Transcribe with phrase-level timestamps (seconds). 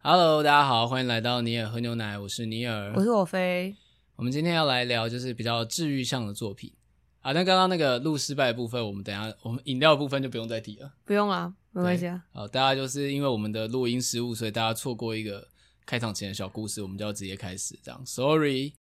[0.00, 3.74] Hello，大家好，欢迎来到尼尔喝牛奶，我是尼尔，我是我飞。
[4.14, 6.72] 我们今天要来聊就是比较治愈向的作品
[7.20, 7.32] 啊。
[7.32, 12.22] 那刚刚那个录失败的部分，我们等一下我们饮料的部分就不用再提了，不用啊，没关系啊。
[12.32, 15.48] 好，大家就是因为我们的录音失误，所以大家错过一个
[15.84, 18.00] 开场前的小故事，我们就要直接开始这样。
[18.06, 18.74] Sorry。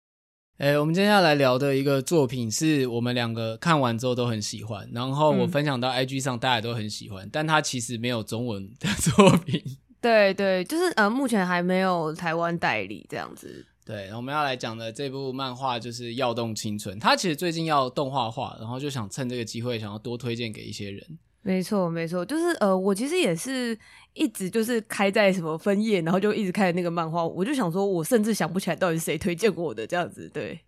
[0.59, 9.63] 哎，我们接下来聊的一个作品是我们两个看完之后都很喜欢，然后我分享到 IG 上，大家都很喜欢，嗯、但它其实没有中文的作品。
[9.99, 13.65] 对对，就是呃，目前还没有台湾代理这样子。
[13.85, 21.01] 对，我们要来讲的这部漫画就是《耀动青春》，它其实最近要动画化，然后就想趁这个机会，想要多推荐给一些人。
[21.41, 23.77] 没错，没错，就是呃，我其实也是
[24.13, 30.29] 一直就是开在什么分页，然后就一直看那个漫画，我就想说，我甚至想不起来到底是谁推荐过我的这样子。
[30.33, 30.59] 对，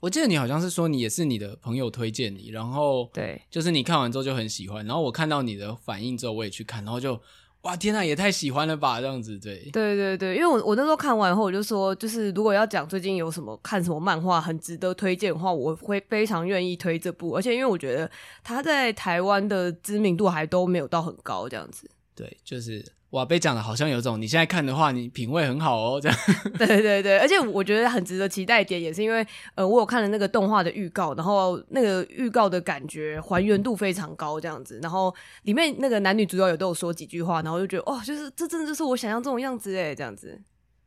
[0.00, 7.18] 我记得你好像是说你也是你的朋友推荐你，然后对，就是你看完之后就很喜欢，然后我看到你的反应之后，我也去看，然后就。
[7.66, 9.00] 哇天呐，也太喜欢了吧！
[9.00, 18.08] 这样子，对，对对对，因为我我那时候看完后，我就说，就是如果要讲最近有什么看什么漫画很值得推荐的话，我会非常愿意推这部，而且因为我觉得
[18.44, 21.90] 他在台湾的知名度还都没有到很高，这样子。
[22.14, 22.84] 对，就是。
[23.10, 26.18] 哇，被讲的好像有种你现在看的话，你品味很好哦，这样。
[26.58, 34.80] 对对对，而且我觉得很值得期待一点，也是因为呃，我有看了那个动画的预告，然后那个预告的感觉还原度非常高，这样子。
[34.82, 40.42] 然后里面那个男女主角也都有说几句话，然后就觉得哦，就是这真的就是我想象这种样子诶，这样子。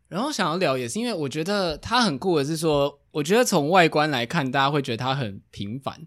[0.09, 6.00] 然后想要聊也是因为我觉得它很酷的是说，我觉得从外观来看，大家会觉得它很平凡，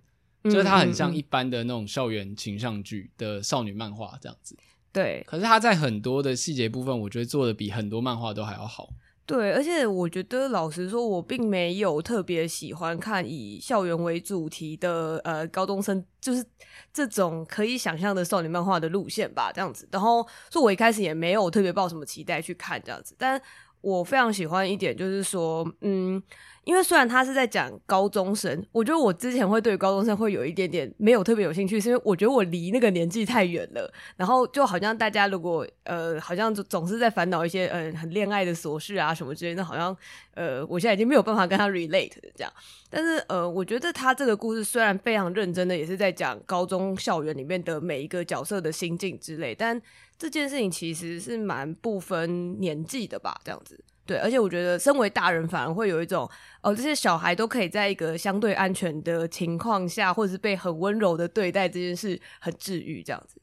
[0.44, 4.54] 就是它很像一般的那种校园情上剧的少女漫画这样子。
[4.92, 8.90] 对，可是他在很多的细节部分，我觉得做的比很多漫画都还要好。
[9.24, 16.44] 对，而且我觉得老实说，我并没有特别喜欢看以校园为主题的呃高中生，就是
[16.92, 19.88] 这种可以想象的少女漫画的路线吧，这样子。
[19.90, 23.40] 然后，所以我一开始也没有特别抱什么期待去看这样子，但
[23.80, 26.22] 我非常喜欢一点就是说，嗯。
[26.64, 33.92] 因为虽然他是在讲高中生，我觉得我之前会对高中生会有一点点没有特别有兴趣，是因为我觉得我离那个年纪太远了。
[34.16, 39.96] 然后就好像大家如果呃，好像总总是在烦恼一些呃很恋爱的琐事啊什么之类的，那好像
[40.34, 42.52] 呃，我现在已经没有办法跟他 relate 这样。
[42.88, 49.80] 但是呃，我觉得他这个故事虽然非常认真的，也是在讲高中校园里面的每一个角色的心境之类，但
[50.16, 53.82] 这件事情其实是蛮不分年纪的吧，这样子。
[54.12, 56.30] 对，而且我觉得，身为大人反而会有一种，
[56.60, 63.40] 哦，这些小孩都可以在一个相对安全的情况下，或者是被很温柔的对待，这件事很治愈，这样子。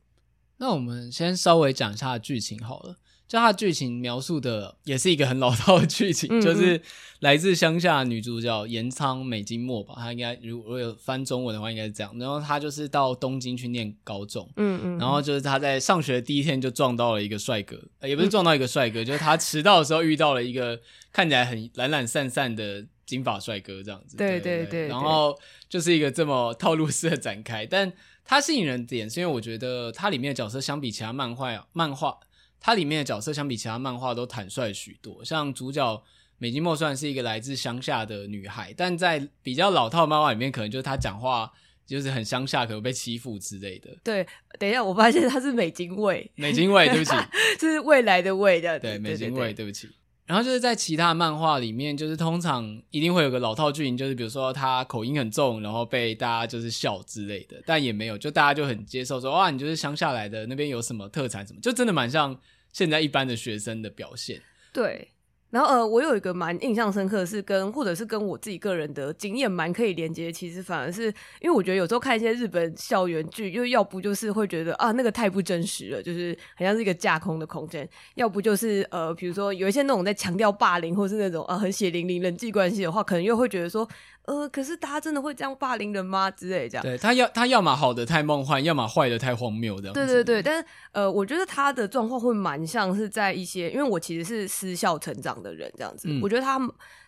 [0.57, 2.97] 那我们先稍微讲一下剧情好了。
[3.29, 6.81] 就它剧情描述的也是一个很老套的剧情，嗯嗯，就是
[7.19, 12.11] 来自乡下的女主角岩仓美津末吧，她应该如果有翻中文的话，应该是这样。
[12.17, 20.79] 然后她就是到东京去念高中，嗯，嗯嗯，然后就是她在上学的第一天就撞到了一个帅哥，呃，也不是撞到一个帅哥，嗯、就是她迟到的时候遇到了一个
[21.13, 24.17] 看起来很懒懒散散的金发帅哥，这样子。
[24.17, 24.87] 对对对，对，对。
[24.87, 25.37] 然后
[25.69, 27.93] 就是一个这么套路式的展开，但
[28.25, 32.17] 它吸引人点是因为我觉得它里面的角色相比其他漫画漫画。
[32.59, 36.03] 它里面的角色相比其他漫画都坦率许多，像主角
[36.37, 41.51] 美津茉虽然是一个来自乡下的女孩，但在比较老套的漫画里面，可能就是她讲话
[41.85, 43.89] 就是很乡下，可能被欺负之类的。
[44.03, 44.25] 对，
[44.57, 47.11] 等一下，我发现她是美津卫，美津卫，对不起，
[47.59, 49.89] 这是未来的未的，对，美津卫，对不起。
[50.29, 62.39] 然后就是在其他漫画里面，就是通常一定会有个老套剧情，就是比如说他口音很重，然后被大家就是笑之类的，但也没有，就大家就很接受说，哇，你就是乡下来的，那边有什么特产什么，就真的蛮像
[62.71, 64.39] 现在一般的学生的表现。
[64.71, 65.07] 对。
[65.51, 71.05] 然后呃，我有一个蛮印象深刻的是跟或者是跟我自己个人的经验蛮可以连接，其实反而是
[71.41, 77.83] 因为我觉得有时候看一些日本校园剧，又要不就是会觉得啊那个太不真实了，就是好像是一个架空的空间；
[78.15, 83.87] 要不就是呃，比如说有一些那种在强调霸凌或是那种啊很血淋淋人际关系的话，可能又会觉得说。
[84.29, 86.29] 呃，可是大家真的会这样霸凌人吗？
[86.29, 86.83] 之类这样。
[86.83, 89.91] 对，他要他要么好的太梦幻，要么坏的太荒谬的。
[89.91, 96.07] 对对对，但是呃，我觉得他的状况会蛮像是在一些，因为我其实是私校成长的人，这样子。
[96.07, 96.59] 嗯、我觉得他，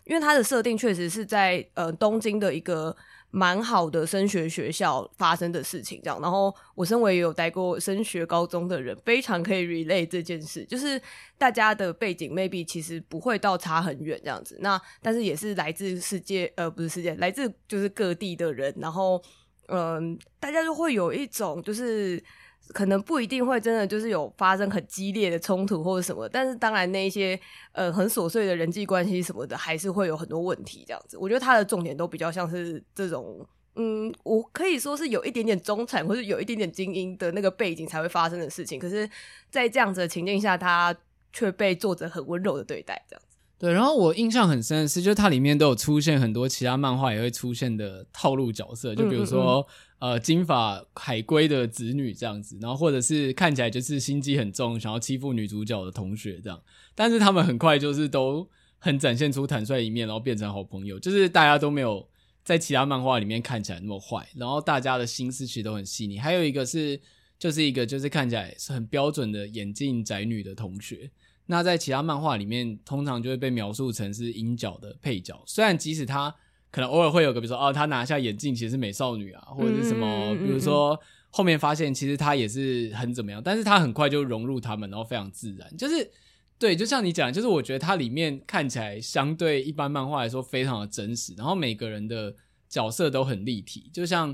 [0.05, 2.95] 因为他的设定确实是在呃东京的一个。
[3.31, 6.21] 蛮好的升学学校发生的事情，这样。
[6.21, 11.01] 然后我身为也有待过升学高中的人，非常可以 relate 这件事，就是
[11.37, 14.57] 大家的背景 maybe 其实不会到差很远这样子。
[14.61, 19.21] 那但是也是来自世界，呃，不是世界，来自就是各地的人，然后
[19.67, 22.23] 嗯、大家就会有一种就是。
[22.69, 27.37] 可能不一定会真的就是有发生很激烈的冲突或者什么，但是当然那一些
[27.73, 31.17] 呃很琐碎的人际关系什么的，还是会有很多问题这样子。
[31.17, 38.79] 我觉得他的重点都比较像是这种，嗯，我可以说是有一点点中产或者有一点点精英的那个背景才会发生的事情。
[38.79, 39.09] 可是，
[39.49, 40.95] 在这样子的情境下，他
[41.33, 43.21] 却被作者很温柔的对待，这样。
[43.61, 56.59] 对，然后我印象很深的是，就是它里面都有出现很多其他漫画也会出现的套路角色，就比如说嗯嗯嗯呃金发海龟的子女这样子，然后或者是看起来就是心机很重，想要欺负女主角的同学这样，
[56.95, 58.49] 但是他们很快就是都
[58.79, 62.09] 很展现出坦率一面，然后变成好朋友，就是大家都没有
[62.43, 66.17] 在其他漫画里面看起来那么坏，然后大家的心思其实都很细腻。
[66.17, 66.99] 还有一个是，
[67.37, 71.11] 就是一个就是看起来是很标准的眼镜宅女的同学。
[71.47, 75.41] 那在其他漫画里面，通常就会被描述成是阴角的配角。
[75.45, 76.33] 虽然即使他
[76.69, 80.97] 可能偶尔会有个，比如说哦，他拿下眼镜其实是美少女啊，或者是什么，比如说
[81.29, 85.75] 后面发现其实他也是很怎么样，但是他很快就融入他们，然后非常自然。
[85.75, 86.09] 就是
[86.57, 92.33] 对，就像你讲，就是我觉得它里面看起来相对一般漫画来说非常的真实，然后每个人的
[92.69, 93.89] 角色都很立体。
[93.91, 94.33] 就像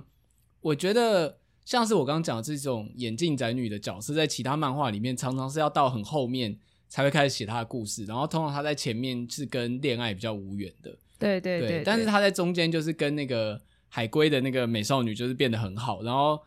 [0.59, 6.59] 我觉得像是我刚刚讲的这种眼镜宅女的角色，在其他漫画里面常常是要到很后面。
[6.89, 10.89] 才会开始写他的故事，然后通常他在前面是跟恋爱比较无缘的，
[11.19, 16.39] 对对对，对，但是他在中间就是跟那个海龟的那个美少女就是变得很好，然后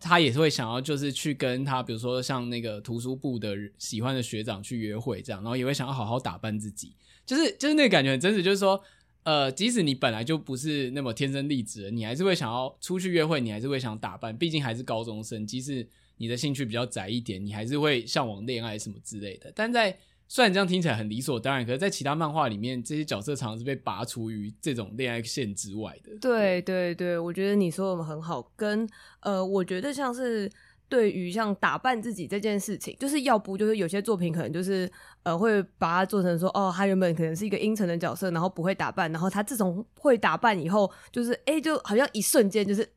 [0.00, 6.94] 他也是会想要就是去跟他，比如说像那个图书部的喜欢的学长去约会这样，然后也会想要好好打扮自己，
[7.24, 8.82] 就是就是那个感觉很真实，就是说，
[9.22, 15.86] 呃，即使你本来就不是那么天生丽质，你还是会想要出去约会，你还是会想打扮，毕竟还是高中生，即使。
[16.16, 19.52] 你的兴趣比较窄一点，你还是会向往恋爱什么之类的。
[19.54, 19.96] 但在
[20.26, 26.16] 虽然这样听起来很理所当然，可是，在其他漫画里面，这些角色常常是被拔除于这种恋爱线之外的。
[26.20, 28.50] 对对对，我觉得你说的很好。
[28.56, 28.88] 跟
[29.20, 30.50] 呃，我觉得像是
[30.88, 34.90] 对于像打扮自己这件事情，就是要不就是有些作品可能就是
[35.24, 42.88] 呃会把它做成说，哦，他原本可能是一个阴沉的角色，然后不会打扮，然后他自从会打扮以后，就是哎，就好像一瞬间就是。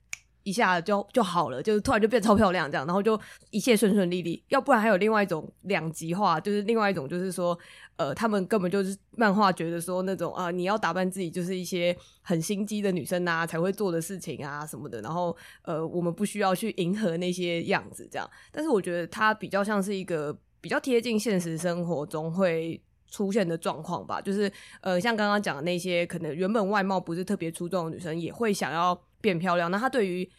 [0.47, 4.41] 一下就就好了，就是突然就变超漂亮这样，然后就一切顺顺利利。
[4.47, 7.57] 要不然还有另外一种两极化，就是另外一种就是说，
[7.97, 15.01] 呃，他们根本就是漫画觉得说那种啊、你要打扮自己就是一些很心机的女生、啊、才会做的事情啊什么的。
[15.01, 18.29] 然后呃，我们不需要去迎合那些样子这样。
[18.49, 24.21] 但是我觉得它比较像是一个比较贴近现实生活中会出现的状况吧。
[24.21, 24.49] 就是
[24.79, 28.97] 呃，像刚刚讲的那些可能原本外貌不是特别出众的女生，也会想要。
[29.21, 30.29] 变漂亮，那他对于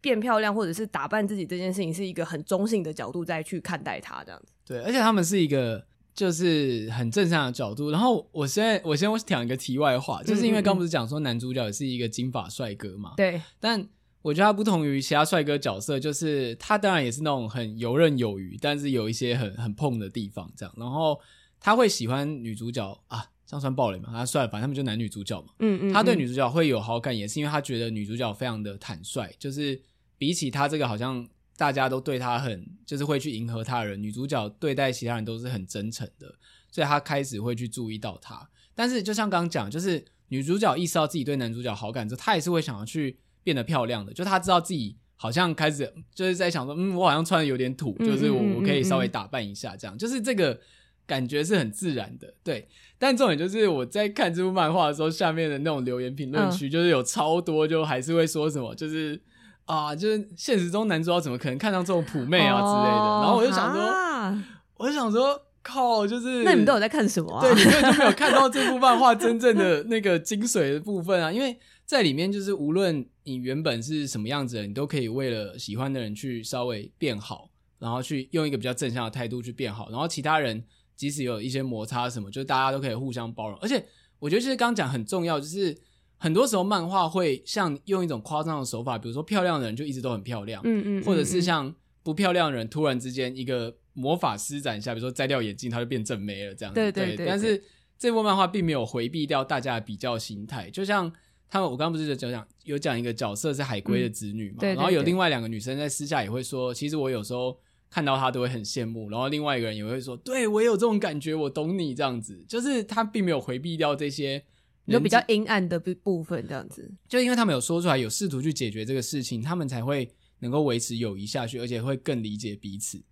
[0.00, 4.52] 变漂亮或者是打扮自己这件事情，是一个很中性的角度再去看待他这样子。
[4.64, 7.90] 对，而且他们是一个就是很正向的角度。
[7.90, 13.14] 然后我现在我先我讲一个题外话，就是因为刚不是讲说男主角也是一个金发帅哥嘛？
[13.16, 13.40] 对。
[13.58, 13.84] 但
[14.22, 20.74] 我觉得他不同于其他帅哥角色，就是他当然也是那种很游刃有余，但是有一些很很碰的地方这样。
[20.76, 21.18] 然后
[21.58, 23.24] 他会喜欢女主角啊。
[23.48, 24.10] 这样算暴雷嘛？
[24.12, 25.48] 他帅，反正他们就男女主角嘛。
[25.60, 29.80] 嗯，嗯嗯，他对女主角会有好感，也是因为他觉得女主角非常的坦率，就是
[30.18, 36.34] 比起他这个好像大家都对他很，就是会去迎合他的人，女主角对待其他人都是很真诚的，
[36.70, 38.46] 所以他开始会去注意到他。
[38.74, 44.12] 但是就像刚刚讲，就是女主角意识到自己对男主角好感之后，她也是会想要去变得漂亮的。
[44.12, 50.60] 就她知道自己好像开始就是在想说，嗯，我好像穿的有点土，就是我我可以稍微打扮一下，这样，就是这个。
[51.08, 52.68] 感觉是很自然的，对。
[53.00, 59.18] 但重点就是我在看这部漫画的时候，下面的那种留言评论区，就是有超多，就还是会说什么，就是
[59.66, 63.00] 啊，就是现实中男主角怎么可能看上这种普妹啊之类的。
[63.00, 64.44] 哦、然后我就想说，啊、
[64.76, 67.40] 我就想说，靠，就是那你们都有在看什么啊？
[67.40, 71.30] 对，你根本就没有看到这部漫画真正的那个精髓的部分啊。
[71.30, 71.56] 因为
[71.86, 80.64] 在里面，就是无论你原本是什么样子的，你都可以为了喜欢的人去稍微变好，然后去用一个比较正向的态度去变好，然后其他人。
[80.98, 83.56] 即使有一些摩擦什么，就是大家都可以互相包容。
[83.60, 83.82] 而且
[84.18, 85.78] 我觉得其实刚刚讲很重要，就是
[86.16, 96.80] 很多时候漫画会像用一种夸张的手法，比如说漂亮的人就一直都很漂亮，嗯嗯，或者是像不漂亮的人突然之间一个魔法施展一下，比如说摘掉眼镜，他就变正妹了这样子。
[96.80, 97.26] 对对对，对。
[97.26, 97.62] 但是
[97.96, 101.12] 这部漫画并没有回避掉大家的比较心态，就像
[101.48, 107.56] 他们，我刚刚不是就讲有讲一个角色是海龟的子女嘛，嗯、对对对，然后有另外两个女生在私下也会说，其实我有时候。
[107.90, 114.44] 看到他都会很羡慕，然后另外一个人也会说：“对，我也有这种感觉，我懂你。”这样子，就是他并没有回避掉这些
[114.84, 116.90] 有比较阴暗的部分，这样子。
[117.08, 123.02] 就因为他们有说出来，有试图去解决这个事情，他们才会能够维持友谊下去，而且会更理解彼此。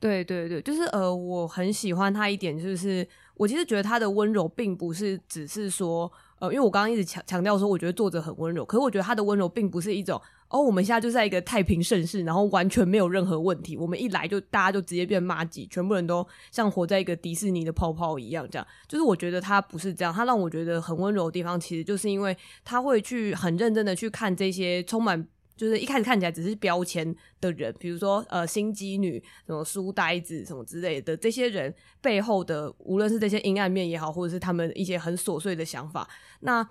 [0.00, 6.10] 对对对，就是呃，我很喜欢他一点，就是我其实觉得他的温柔并不是只是说。
[6.52, 36.08] 因为我刚刚一直强强调说，我觉得作者很温柔，可是我觉得他的温柔并不是一种哦，我们现在就在一个太平盛世，然后完全没有任何问题，我们一来就大家就直接变骂鸡，全部人都像活在一个迪士尼的泡泡一样，这样，就是我觉得他不是这样，他让我觉得很温柔的地方，其实就是因为他会去很认真的去看这些充满就是一开始看起来只是标签的人，比如说呃心机女、什么书呆子什么之类的，这些人背后的无论是这些阴暗面也好，或者是他们一些很琐碎的想法，
[36.40, 36.66] 那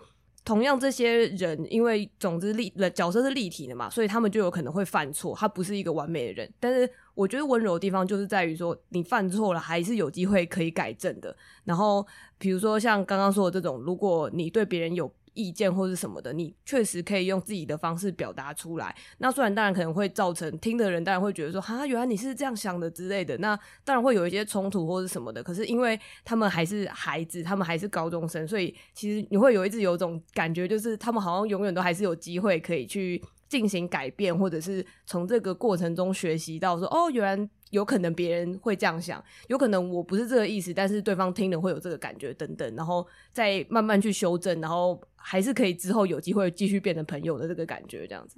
[0.45, 6.53] 同样这些人因为总之立角色是立体的嘛，所以他们就有可能会犯错，他不是一个完美的人。
[6.59, 11.33] 但是我觉得温柔的地方就是在于说，你犯错了还是有机会可以改正的。
[11.63, 12.05] 然后
[12.37, 18.95] 比如说像刚刚说的这种，如果你对别人有意见或是什么的，你确实可以用自己的方式表达出来。
[19.17, 23.37] 那虽然当然可能会造成听的人当然会觉得说，哈，原来你是这样想的之类的。
[23.37, 25.43] 那当然会有一些冲突或是什么的。
[25.43, 37.49] 可是因为他们还是孩子，他们还是高中生，所以其实你会有一直有种感觉，就是他们好像永远都还是有机会可以去进行改变，或者是从这个过程中学习到说，哦，原来。
[37.73, 48.37] 有可能别人会这样想，有可能我不是这个意思，但是对方听了会有这个感觉等等，然后再慢慢去修正，然后还是可以之后有机会继续变成朋友的这个感觉，这样子。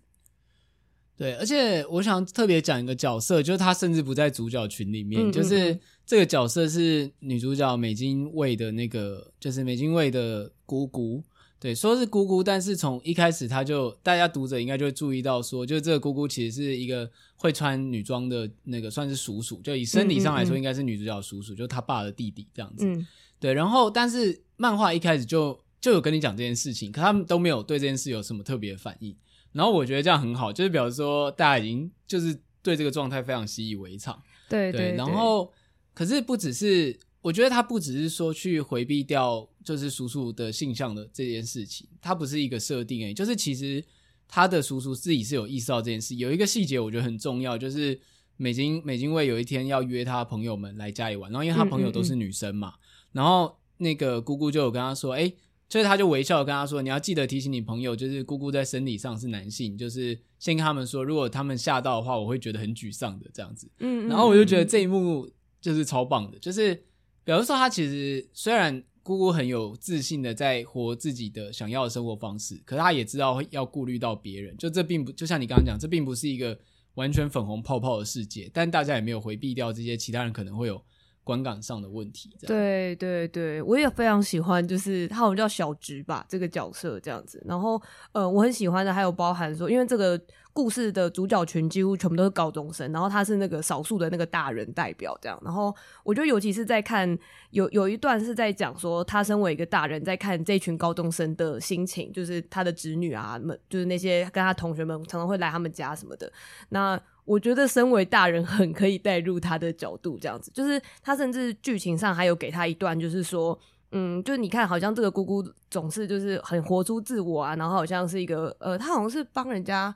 [1.18, 11.22] 对，而且我想特别讲一个角色，就是他甚至不在主角群里面，嗯嗯嗯，就是这个角色是女主角美津卫的那个，就是美津卫的姑姑。
[11.58, 22.86] 对，说是姑姑，但是从一开始他就，大家读者应该就会注意到说，就这个姑姑其实是一个会穿女装的那个，算是叔叔，就以生理上来说，应该是女主角叔叔，嗯嗯嗯，就他爸的弟弟这样子。
[22.86, 23.08] 嗯、
[23.40, 29.16] 对，然后但是漫画一开始就就有跟你讲这件事情，可他们都没有对这件事有什么特别的反应。
[29.54, 34.22] 然后我觉得这样很好，就是表示说大家已经就是对这个状态非常习以为常。
[34.50, 35.52] 对对，对，然后
[35.94, 37.00] 可是不只是。
[37.26, 43.84] 我觉得他不只是说去回避掉就是叔叔的性向的这件事情，他不是一个设定诶，就是其实
[44.28, 46.14] 他的叔叔自己是有意识到这件事。
[46.18, 48.00] 有一个细节我觉得很重要，就是
[48.38, 55.36] 美金美金卫有一天要约他朋友们来家里玩，然后因为他朋友都是女生嘛，嗯嗯嗯，然后那个姑姑就有跟他说，诶，
[55.68, 63.68] 所以他就微笑跟他说，你要记得提醒你朋友，就是姑姑在生理上是男性，就是先跟他们说，如果他们吓到的话，我会觉得很沮丧的这样子。
[63.80, 65.28] 嗯，嗯，嗯，然后我就觉得这一幕
[65.60, 66.84] 就是超棒的，就是。
[67.26, 74.56] 比如说，他其实虽然姑姑很有自信的在活自己的想要的生活方式，可是他也知道要顾虑到别人。
[74.58, 76.56] 就这并不就像你刚刚讲，这并不是一个
[76.94, 80.80] 完全粉红泡泡的世界，但大家也没有回避掉这些其他人可能会有
[81.24, 82.30] 观感上的问题。
[82.46, 87.44] 对对对，我也非常喜欢，就是他好像叫小直吧这个角色这样子。
[87.48, 90.22] 然后呃，我很喜欢的还有包含说，因为这个。
[90.56, 95.38] 故事的主角群几乎全部都是高中生，然后他是那个少数的那个大人代表，这样。
[95.44, 97.06] 然后我觉得，尤其是在看
[97.50, 106.32] 有有一段是在讲说，他身为一个大人，在看这群高中生的心情，就是他的侄女啊们，就是那些跟他同学们常常会来他们家什么的。
[106.70, 110.50] 那我觉得，身为大人很可以带入他的角度，这样子。
[110.54, 113.60] 就是他甚至剧情上还有给他一段，就是说，
[113.92, 119.94] 嗯，就是你看，好像这个姑姑总是就是很活出自我啊，然后好像是一个呃，他好像是帮人家。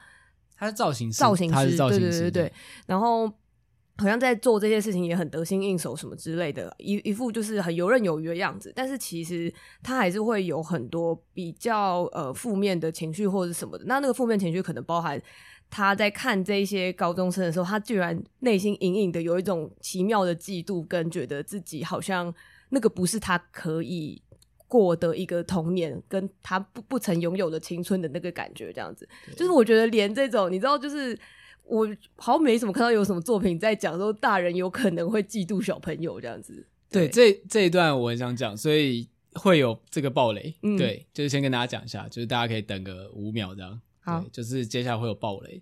[0.59, 2.53] 他是造型师，造型师，他是造型师，对对对对。
[2.85, 3.25] 然后
[3.97, 8.71] 好像在做这些事情也很得心应手，什么之类的，一一副就是很游刃有余的样子。
[8.75, 13.85] 但是其实他还是会有很多比较呃负面的情绪或者什么的。
[13.85, 15.21] 那那个负面情绪可能包含
[15.69, 22.33] 他在看这些高中生的时候，他居然内心隐隐的有一种奇妙的嫉妒，跟觉得自己好像
[22.69, 24.21] 那个不是他可以。
[24.69, 31.19] 过的一个童年，跟他不不曾拥有的青春的那个感觉，这样子， 就是我觉得连这种，你知道，就是
[31.65, 31.85] 我
[32.15, 36.65] 好像没什么看到有什么作品在讲说大人有可能会嫉妒小朋友这样子。
[36.89, 40.55] 对，对这这一段我很想讲，所以会有这个暴雷。
[40.63, 43.81] 嗯，对，就是先跟大家讲一下，就是大家可以等个五秒这样。
[44.01, 45.61] 好，就是接下来会有暴雷。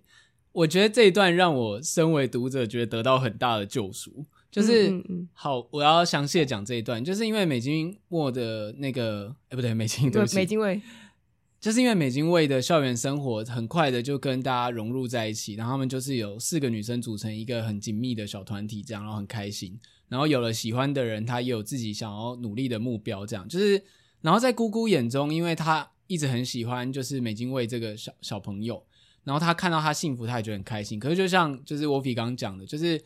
[0.52, 4.24] 我觉得这一段让我身为读者觉得得到很大的救赎。
[4.50, 4.90] 就是
[5.34, 10.80] 好，我要详细的讲这一段，就是因为美津墨的那个，哎、欸、不对，美金对不起，美津卫，
[11.60, 19.78] 就是因为美金卫的校园生活很快的就跟大家融入在一起，然后他们就是有四个女生组成一个很紧密的小团体，这样，然后很开心，
[20.08, 23.84] 然后有了喜欢的人，她也有自己想要努力的目标，这样，就是，
[24.22, 28.82] 然后在姑姑眼中，因为她一直很喜欢就是美金卫这个小小朋友，
[29.24, 32.98] 然后她看到他幸福，她也觉得很开心，可是就像就是我比刚刚讲的，就是。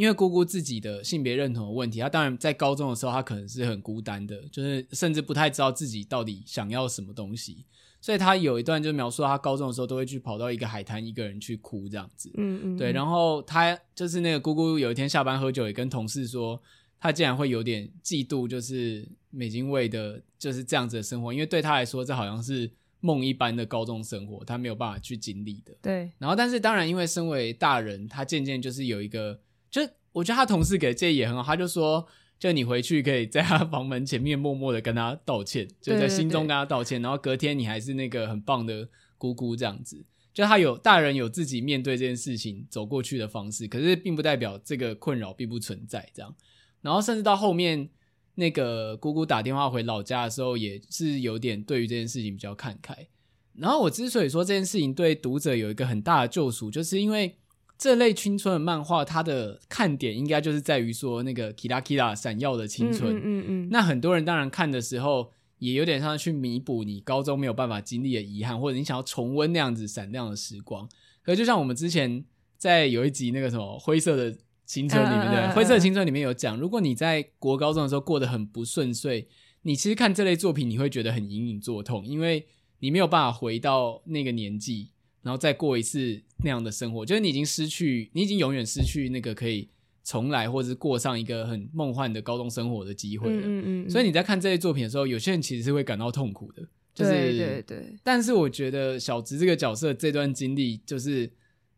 [0.00, 7.66] 因为姑姑自己的性别认同的问题，她当然在高中的时候，她可能是很孤单的，就是甚至不太知道自己到底想要什么东西。
[8.00, 12.30] 所以她有一段就描述她高中的时候都会去跑到一个海滩，一个人去哭这样子。
[12.38, 12.92] 嗯嗯，对。
[12.92, 16.58] 然后她就是那个姑姑，有一天下班喝酒，也跟同事说，
[16.98, 25.74] 她竟然会有点嫉妒，就是美津卫的就是这样子的生活，因为对她来说，这好像是梦一般的高中生活，她没有办法去经历的。
[25.82, 26.10] 对。
[26.16, 29.38] 然后，但是当然，因为身为大人，她渐渐就是有一个。
[29.70, 29.80] 就
[30.12, 32.06] 我觉得他同事给的建议也很好，他就说，
[32.38, 40.04] 就你回去可以在他房门前面默默的跟他道歉， 就在心中跟他道歉，然后隔天你还是那个很棒的姑姑这样子。
[40.32, 46.34] 就他有大人有自己面对这件事情走过去的方式，可是并不代表这个困扰并不存在这样。
[46.80, 47.90] 然后甚至到后面，
[48.36, 53.08] 那个姑姑打电话回老家的时候，也是有点对于这件事情比较看开。
[53.54, 57.36] 然后我之所以说这件事情对读者有一个很大的救赎，就是因为
[57.80, 63.16] 这类青春的漫画，它的看点应该就是在于说那个 kira kira 闪耀的青春。
[63.16, 63.68] 嗯嗯嗯。
[63.70, 70.86] 那很多人当然看的时候，也有点像去弥补你高中没有办法经历的遗憾，或者你想要重温那样子闪亮的时光。
[71.22, 72.22] 可是就像我们之前
[72.58, 75.54] 在有一集那个什么灰色的青春里面的、uh, uh, uh, uh.
[75.54, 79.26] 灰色的青春里面有讲，如果你在国高中的时候过得很不顺遂，
[79.62, 82.46] 你其实看这类作品你会觉得很隐隐作痛，因为
[82.80, 84.90] 你没有办法回到那个年纪，
[85.22, 89.68] 然后再过一次那样的生活，就是你已经失去，你已经永远失去那个可以。
[90.02, 93.42] 重来，或者是过上一个很梦幻的高中生活的机会了。
[93.42, 93.90] 嗯嗯嗯。
[93.90, 96.66] 所以你在看这些作品的时候，有些人其实是会感到痛苦的。
[96.94, 97.94] 就是、对对对。
[98.02, 101.30] 但是我觉得小直这个角色这段经历，就是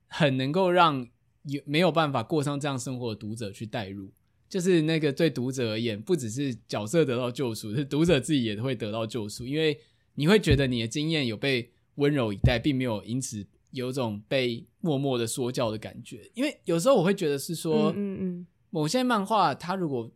[0.06, 1.06] 很能够让
[1.42, 4.10] 有没有办法过上这样生活的读者去带入。
[4.48, 9.76] 就是那个对读者而言，不只是角色得到救赎，是读者自己也会得到救赎，因为
[10.14, 13.44] 你会觉得你的经验有被温柔以待，并没有因此。
[13.72, 20.10] 有种被默默的说教的感觉，因为有时候我会觉得是说，嗯嗯，某些漫画它如果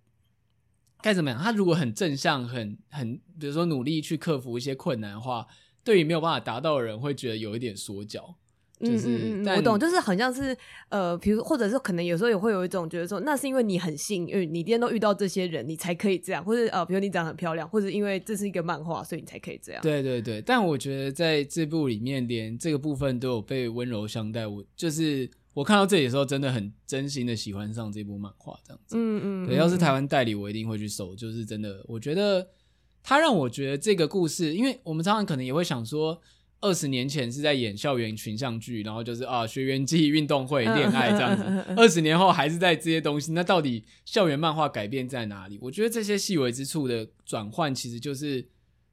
[1.03, 5.47] 该怎么样，它如果很正向，很很，比如说努力去克服一些困难的话，
[5.85, 8.37] 对于没有办法达到的人，会觉得有一点说教。
[8.79, 10.55] 就是，嗯嗯，我懂，就是很像是
[10.91, 19.81] 呃，比如或者是可能有时候也会有一种觉得说，那是因为你很幸运，你今天都遇到这些人，你才可以这样，或者呃，比如你长得很漂亮，或者因为这是一个漫画，所以你才可以这样。
[19.81, 24.47] 对对对，但我觉得在这部里面，连这个部分都有被温柔相待。
[24.47, 28.95] 我就是我看到这里的时候，真的很真心的喜欢上这部漫画，这样子。
[28.99, 31.17] 嗯嗯，对，要是台湾代理，我一定会去收。
[31.17, 32.47] 就是真的，我觉得
[33.03, 36.21] 他让我觉得这个故事，因为我们常常可能也会想说。
[36.67, 41.45] 二十年前是在演校园群像剧，然后就是啊学员记忆、运动会、恋爱这样子。
[41.77, 45.57] 二十年后还是在这些东西，那到底校园漫画改变在哪里？
[45.63, 48.49] 我觉得这些细微之处的转换，其实就是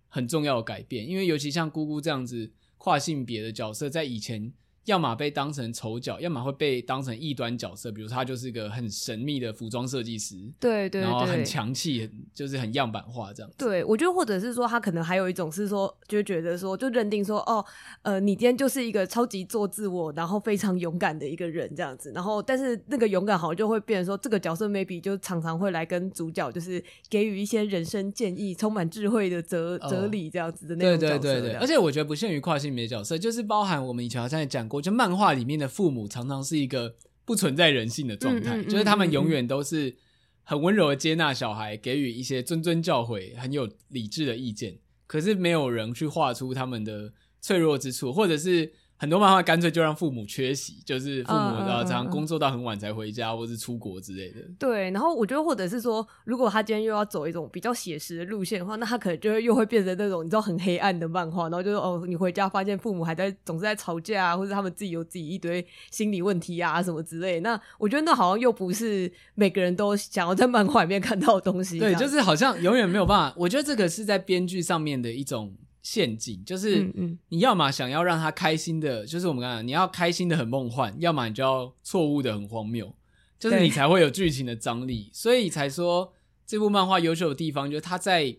[0.08, 1.08] 很重要的改变。
[1.08, 4.53] 因为尤其像姑姑这样子跨性别的角色，在以前。
[4.85, 7.91] 要么被当成丑角，要么会被当成异端角色。
[7.91, 13.55] 比如他就是一个很神秘的服装设计师，对，对对，然后很强气，很就是很样板化这样子。
[13.57, 17.63] 对，我觉得或者是说他可能还有一种是说，就觉得说，就认定说，哦，
[18.01, 22.11] 呃，你今天就是一个超级做自我，然后非常勇敢的一个人这样子。
[22.13, 31.19] 然后，但是那个勇敢好像就会变成说，这个角色 maybe 就常常会来跟主角就是给予一些人生建议，充满智慧的哲哲理这样子的那种角色。
[31.19, 39.96] 对对对对，而且我觉得不限于跨性别角色，就是包含我们以前好像也讲过，就漫画里面的父母常常是一个不存在人性的状态，嗯嗯嗯、就是他们永远都是
[40.44, 48.74] 很温柔的接纳小孩，给予一些谆谆教诲，很有理智的意见，可是没有人去画出他们的脆弱之处，或者是。
[49.03, 54.39] 很多漫画干脆就让父母缺席，就是父母常常工作到很晚才回家，或是出国之类的。
[54.57, 67.42] 对，然后我觉得，或者是说，如果他今天又要走一种比较写实的路线的话，那他可能就会又会变成那种你知道很黑暗的漫画，然后就是哦，你回家发现父母还在总是在吵架啊，或者他们自己有自己一堆心理问题啊什么之类的。
[67.42, 71.77] 那我觉得那好像又不是每个人都想要在漫画里面看到的东西。
[71.77, 73.35] 对，就是好像永远没有办法。
[73.37, 75.53] 我觉得这个是在编剧上面的一种。
[75.83, 76.89] 陷阱就是，
[77.27, 82.96] 你要么想要让他开心的，就是我们刚刚你要开心的很梦幻，要么你就要错误的很荒谬，
[83.37, 85.11] 就是你才会有剧情的张力。
[85.13, 86.13] 所以才说
[86.48, 88.33] 这部漫画优秀的地方，就是他在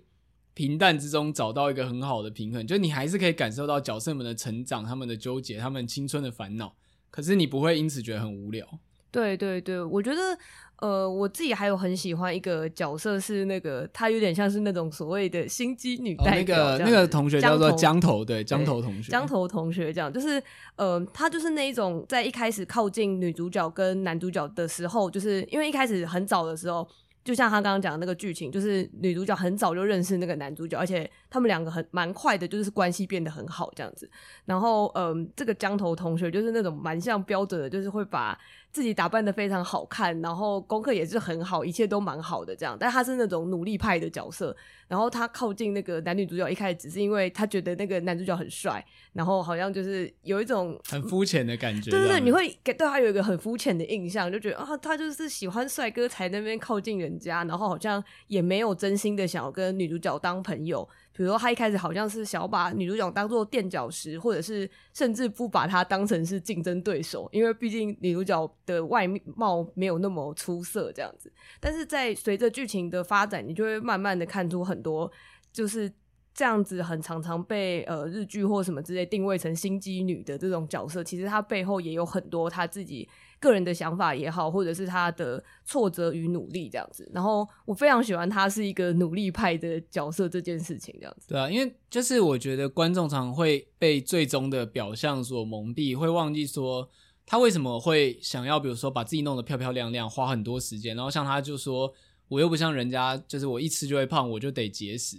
[0.55, 6.75] 平淡之中找到一个很好的平衡，就是你还是可以感受到角色们的成长、他们的纠结、他们青春的烦恼，
[7.11, 8.67] 可是你不会因此觉得很无聊。
[9.11, 10.39] 对对对，我觉得。
[10.81, 20.43] 呃，我自己还有很喜欢一个角色，是那个他有点像是那种所谓的心机女代表，哦，那个那个同学叫做江头，对，江头同学，江头同学这样，就是
[20.77, 26.87] 呃，他就是那一种在一开始靠近女主角跟男主角的时候，就是因为一开始很早的时候。
[27.25, 34.07] 就像他刚刚讲的那个剧情，就是女主角很早就认识那个男主角，而且他们两个很蛮快的，就是关系变得很好这样子。
[34.45, 38.39] 然后，嗯，这个江头同学就是那种蛮像标准的，就是会把
[38.75, 42.77] 自己打扮的非常好看，然后功课也是很好，一切都蛮好的这样。
[42.79, 44.55] 但他是那种努力派的角色。
[44.87, 48.85] 然后他靠近那个男女主角，一开始只是因为他觉得那个男主角很帅，
[49.15, 51.91] 然后好像就是有一种很肤浅的感觉。
[51.91, 60.87] 对对对，你会给对他有一个很肤浅的印象，就觉得啊，他就是喜欢帅哥才那边靠近人家，然后好像也没有真心的想要跟女主角当朋友。
[61.17, 71.33] 比如说，他一开始好像是想要把女主角当做垫脚石，或者是甚至不把她当成是竞争对手，因为毕竟女主角的外貌没有那么出色这样子。
[71.61, 75.09] 但是在随着剧情的发展，你就会慢慢的看出很多，
[75.53, 75.89] 就是
[76.35, 83.09] 这样子很常常被呃日剧或什么之类定位成心机女的这种角色，其实她背后也有很多她自己
[83.41, 87.11] 个人的想法也好，或者是他的挫折与努力这样子。
[87.13, 91.29] 然后我非常喜欢他是一个努力派的角色这件事情这样子。
[91.29, 96.89] 对啊，因为就是我觉得观众常会被最终的表象所蒙蔽，会忘记说
[97.27, 100.95] 他为什么会想要，比如说把自己弄得漂漂亮亮，花很多时间。
[100.97, 101.93] 然后像他就说，
[102.29, 105.17] 我又不像人家，就是我一吃就会胖，我就得节食。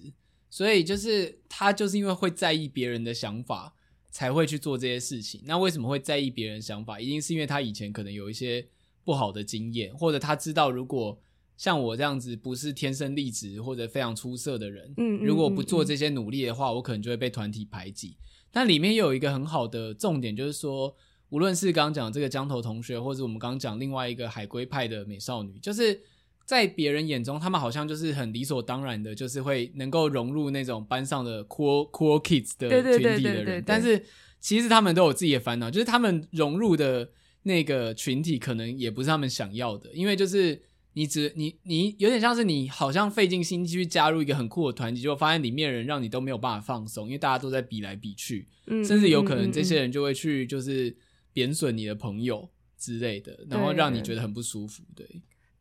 [0.49, 3.73] 所以就是他就是因为会在意别人的想法，
[4.15, 5.41] 才会去做这些事情。
[5.43, 6.97] 那为什么会在意别人想法？
[6.97, 8.65] 一定是因为他以前可能有一些
[9.03, 11.19] 不好的经验，或者他知道如果
[11.57, 18.15] 像我这样子不是天生丽质或者非常出色的人，嗯，如果不做这些努力的话，我可能就会被团体排挤。
[18.53, 20.95] 但里面又有一个很好的重点，就是说，
[21.27, 26.01] 无论是刚刚讲这个江头同学，或者我们刚刚讲另外一个海归派的美少女，就是。
[26.45, 33.63] 在别人眼中，他们好像就是很理所当然的，就是会能够融入那种班上的 cool cool kids 的群体的人。
[33.65, 34.05] 但是
[34.39, 37.09] 其实他们都有自己的烦恼，就是他们融入的
[37.43, 39.91] 那个群体可能也不是他们想要的。
[39.93, 40.61] 因为就是
[40.93, 50.95] 你只你你有点像是你好像费尽心机去加入一个很酷的团体，结果发现里面的人让你都没有办法放松，因为大家都在比来比去，嗯，甚至有可能这些人就会去就是
[51.33, 55.07] 贬损你的朋友之类的，然后让你觉得很不舒服，对。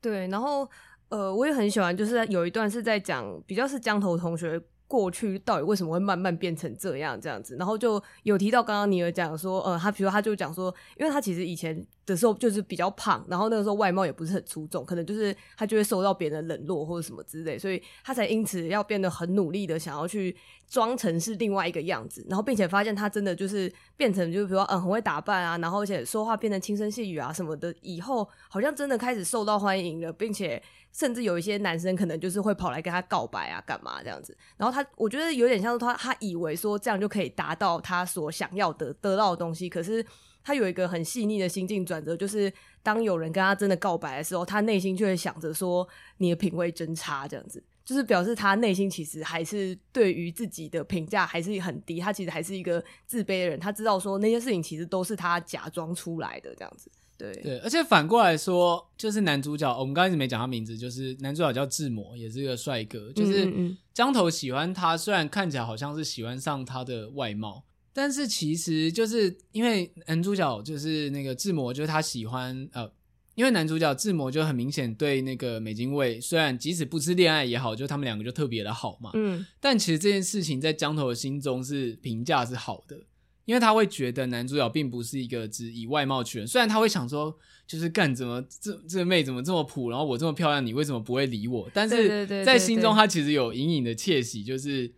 [0.04, 0.68] 对，然后
[1.08, 20.36] 呃，我也很喜欢，就是有一段是在讲，比较是江头同学过去到底为什么会慢慢变成这样这样子，然后就有提到刚刚尼尔讲说，呃，他比如他就讲说，因为他其实以前的时候就是比较胖，然后那个时候外貌也不是很出众，可能就是他就会受到别人的冷落或者什么之类，所以他才因此要变得很努力的想要去
[20.68, 30.62] 装成是另外一个样子，然后并且发现他真的就是变成就是比如说嗯很会打扮啊，然后而且说话变得轻声细语啊什么的，以后好像真的开始受到欢迎了，并且
[30.92, 40.04] 甚至有一些男生可能就是会跑来跟他告白啊干嘛这样子，然后他我觉得有点像是他他以为说这样就可以达到他所想要的得到的东西，可是。
[40.44, 42.52] 他有一个很细腻的心境转折，就是
[42.82, 53.58] 当有人跟他真的告白的时候，他内心就会想着说：“你的品味真差。”这样子，就是表示他内心其实还是对于自己的评价还是很低，他其实还是一个自卑的人。
[53.58, 56.90] 他知道说那些事情其实都是他假装出来的，这样子。
[57.16, 63.12] 对对，而且反过来说，就是男主角，我们刚开始没讲他名字，就是男主角叫志摩，也是一个帅哥。
[63.12, 63.48] 就是
[63.94, 67.62] 江头喜欢他，虽然看起来好像是喜欢上他的外貌。
[67.96, 72.90] 但是其实就是因为男主角就是那个志摩，就是他喜欢呃，
[73.36, 79.12] 因为男主角志摩就很明显对那个美津卫，虽然即使不是恋爱也好，就他们两个就特别的好嘛。
[79.14, 79.46] 嗯。
[79.60, 82.98] 但其实这件事情在江头的心中是评价是好的，
[83.44, 87.32] 因为他会觉得男主角并不是一个只以外貌取人，虽然他会想说，
[87.64, 91.70] 就是干怎么这这个妹怎么这么普，然后我这么漂亮，你为什么不会理我？
[91.72, 94.92] 但是在心中他其实有隐隐的窃喜，就是。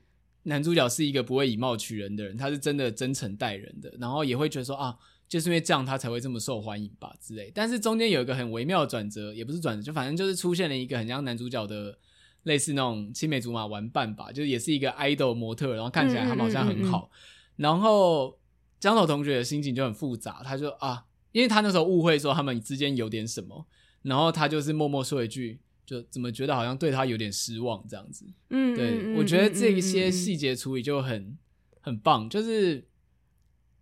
[0.49, 4.97] 男主角是一个不会以貌取人的人，他是真的真诚待人的，然后也会觉得说啊，
[5.29, 7.51] 就是因为这样他才会这么受欢迎吧之类。
[7.53, 11.99] 但是中间有一个很微妙的转折，也不是转折，就反正就是出现了一个很像男主角的
[12.45, 17.11] 类似那种青梅竹马玩伴吧，就是也是一个 idol 模特，然后看起来他们好像很好。
[17.11, 18.39] 嗯嗯嗯嗯，然后
[18.79, 23.67] 江头同学的心情就很复杂，他就啊，因为他那时候误会说他们之间有点什么，
[24.03, 25.59] 然后他就是默默说一句。
[25.87, 31.39] 就怎么觉得好像对他有点失望这样子，嗯，对，嗯，我觉得这一些细节处理就很，嗯，
[31.81, 32.85] 很棒，就是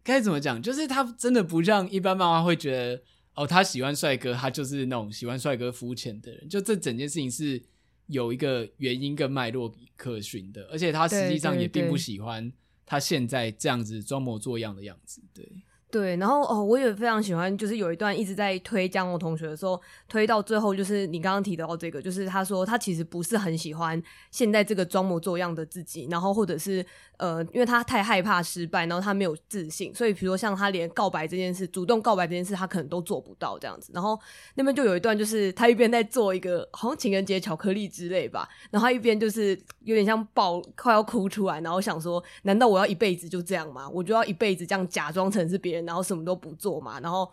[0.03, 3.03] 该怎么讲，就是他真的不像一般漫画会觉得
[3.35, 7.63] 哦，他喜欢帅哥，他就是那种喜欢帅哥肤浅的人，就这整件事情是
[8.09, 12.53] 有一个原因跟脉络可循的，而且他实际上也并不喜欢
[12.85, 15.51] 他现在这样子装模作样的样子，对。
[15.95, 24.03] 对，然后哦，我也非常喜欢，就是有一段一直在推江头同学的时候，推到最后，就是你刚刚提到这个，就是他说他其实不是很喜欢
[24.33, 26.85] 现在这个装模作样的自己，然后或者是
[27.19, 33.93] 呃，因为他太害怕失败，然后他没有自信，所以比如说像他连告白这件事，主动告白这件事，他可能都做不到这样子。
[33.95, 34.19] 然后
[34.57, 43.89] 那边就有一段，就是他一边在做一个好像情人节巧克力之类吧，然后他一边就是有点像爆快要哭出来，然后想说，难道我要一辈子就这样吗？
[43.89, 45.84] 我就要一辈子这样假装成是别人？
[45.85, 47.31] 然后什么都不做嘛，然后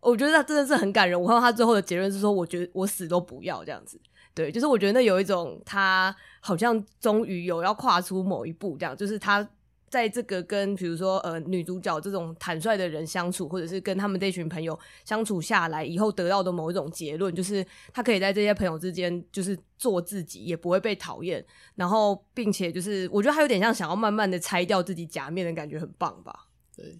[0.00, 1.20] 我觉得他真的是很感人。
[1.20, 4.00] 我看到他最后的结论是说，我觉得我死都不要这样子。
[4.34, 9.48] 对，就是我觉得那有一种他好像终于有要跨出某一步，这样就是他
[9.88, 21.44] 在这个跟比如说呃女主角这种坦率的人相处，或者是跟他们这群朋友相处下来以后得到的某一种结论，就是他可以在这些朋友之间就是做自己，也不会被讨厌。
[21.76, 26.48] 然后并且就是我觉得他有点像想要慢慢的拆掉自己假面的感觉，很棒吧？
[26.76, 26.98] 对。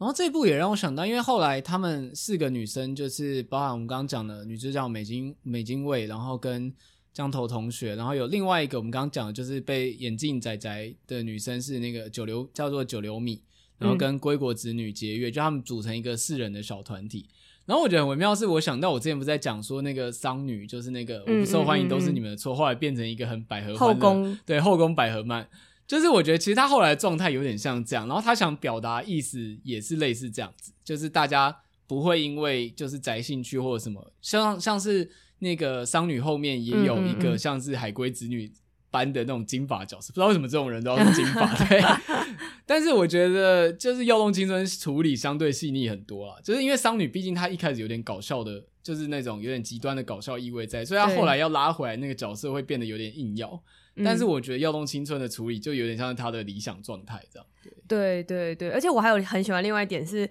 [0.00, 6.72] 然后这一部也让我想到，因为后来他们四个女生，就是包含我们刚刚讲的女主角美津美津卫，然后跟
[7.12, 13.42] 江头同学，然后有另外一个我们刚刚讲的就是被眼镜仔仔的女生是那个九流叫做九流米，
[13.76, 17.26] 然后跟归国子女结月，嗯、就他们组成一个四人的小团体。
[17.66, 25.46] 然后我觉得很微妙，是我想到我之前不是在讲说那个桑女，就是那个我不受欢迎都是你们的错，嗯嗯嗯后来变成一个很百合后宫，对后宫百合漫，
[25.90, 31.56] 就是我觉得其实他后来的状态有点像这样，然后他想表达意思也是类似这样子，就是大家
[31.88, 38.52] 不会因为就是宅兴趣或者什么，像像是那个商女后面也有一个像是海归子女。
[38.92, 41.46] 般的那种金发角色，不知道为什么这种人都要是金发。
[41.64, 41.80] 对，
[42.66, 53.62] 但是我觉得就是《耀动青春》处理相对细腻很多啦，就是因为商女毕竟她一开始有点搞笑的，就是那种有点极端的搞笑意味在，所以她后来要拉回来那个角色会变得有点硬要。
[53.96, 57.46] 但是我觉得《耀动青春》的处理就有点像是她的理想状态这样。
[57.86, 60.28] 对对对，而且我还有很喜欢另外一点是，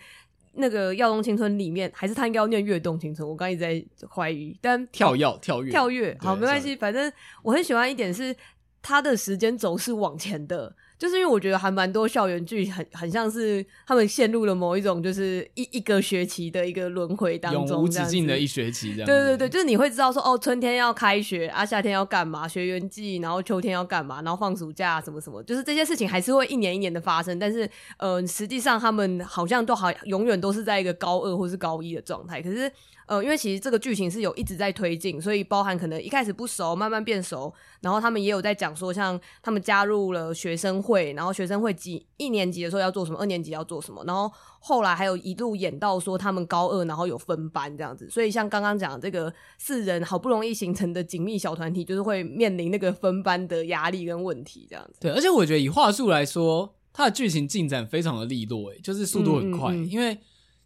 [0.54, 7.12] 那个《耀动青春》里面还是他应该要念《跃动青春》，我刚一直在怀疑，但跳跃跳跃跳跃，好没关系，反正
[7.44, 8.36] 我很喜欢一点是
[8.82, 10.76] 他的时间轴是往前的。
[11.00, 19.06] 就是因为我觉得还蛮多校园剧很很像是他们陷入了某一种就是一一个学期的一个轮回当中，永无止境的一学期这样。
[19.06, 27.40] 对对对，就是你会知道说哦，春天要开学啊，夏天要干嘛，学园季，然后秋天要干嘛，然后放暑假什么什么，就是这些事情还是会一年一年的发生。
[27.40, 32.42] 但是呃，实际上他们好像都好永远都是在一个高二或是高一的状态。
[32.42, 32.70] 可是
[33.10, 41.74] 呃，因为其实这个剧情是有一直在推进，所以包含可能一开始不熟，慢慢变熟，然后他们也有在讲说，像他们加入了学生会，然后学生会。
[41.80, 48.10] 几一年级的时候要做什么，二年级要做什么，然后后来还有一路演到说他们高二，然后有分班这样子。
[48.10, 55.00] 所以像刚刚讲这个四人好不容易形成的紧密小团体，就是会面临那个分班的压力跟问题这样子。
[55.00, 59.72] 对，而且我觉得以话术来说，它的剧情进展非常的利落，诶，就是速度很快。
[59.72, 60.18] 嗯嗯嗯，因为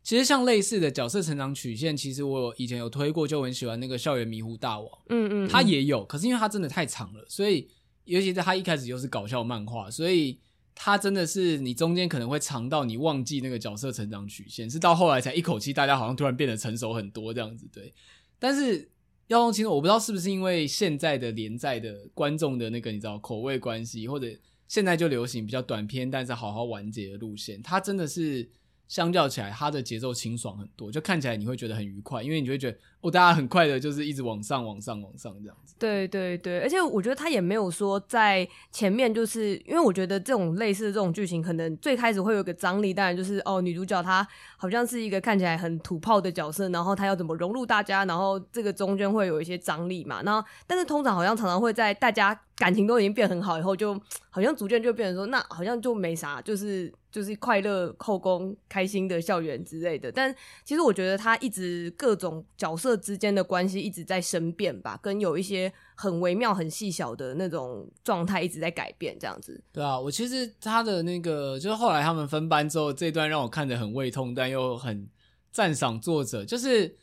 [0.03, 4.89] 其实像类似的角色成长曲线，其实我以前有推过，就很喜欢那个校园迷糊大王。
[5.09, 7.67] 嗯，嗯嗯，他也有，可是因为他真的太长了，所以
[8.03, 10.39] 尤其是他一开始又是搞笑漫画，所以。
[10.75, 17.93] 他真的是你中间可能会长到你忘记那个角色成长曲线，是到后来才一口气大家好像突然变得成熟很多这样子，对。
[18.39, 18.81] 但是
[19.27, 24.27] 《耀动青春》我不知道是不是因为现在的连载的观众的那个你知道口味关系，或者
[24.67, 28.49] 现在就流行比较短篇但是好好完结的路线，它真的是。
[28.87, 35.73] 相较起来，它的节奏清爽很多，就看起来你会觉得很愉快，因为你就会觉得哦，大家很快的，就是一直往上、往上、往上这样子。
[35.79, 44.25] 对对对，而且我觉得他也没有说在前面，就是因为我觉得这种类似的这种剧情，可能最开始会有个张力，当然就是哦，女主角她
[44.57, 50.21] 好像是一个看起来很土炮的角色，然后她要怎么融入大家，然后这个中间会有一些张力嘛。
[50.23, 56.93] 然后，但是通常好像常常会在大家感情都已经变很好以后，就好像逐渐就变成说，那好像就没啥，就是。
[57.13, 69.63] 就是快乐后宫、开心的校园之类的，但其实我觉得他一直各种角色之间的关系一直在生变吧，跟有一些很微妙、很细小的那种状态一直在改变，这样子。
[69.71, 75.07] 对啊，我其实他的那个就是后来他们分班之后这段让我看得很胃痛，但又很
[75.51, 76.43] 赞赏作者。
[76.43, 76.97] 就是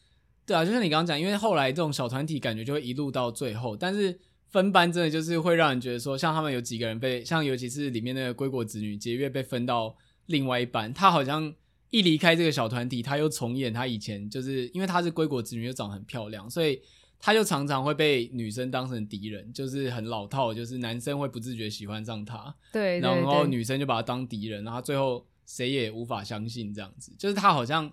[0.44, 4.18] 对啊，就像你刚刚讲，因为后来这种小团体感觉就会一路到最后，但是。
[4.50, 11.54] 分班真的就是会让人觉得说，像他们有几个人被，像尤其是里面那个归国子女结月被分到另外一班，他好像
[11.90, 16.82] 一离开这个小团体，他又重演他以前，就是因为他是归国子女又长得很漂亮，所以
[17.20, 27.88] 他就常常会被女生当成敌人，就是很老套，就是男生会不自觉喜欢上他，对，然后女生就把他当敌人，然后最后谁也无法相信这样子，就是他好像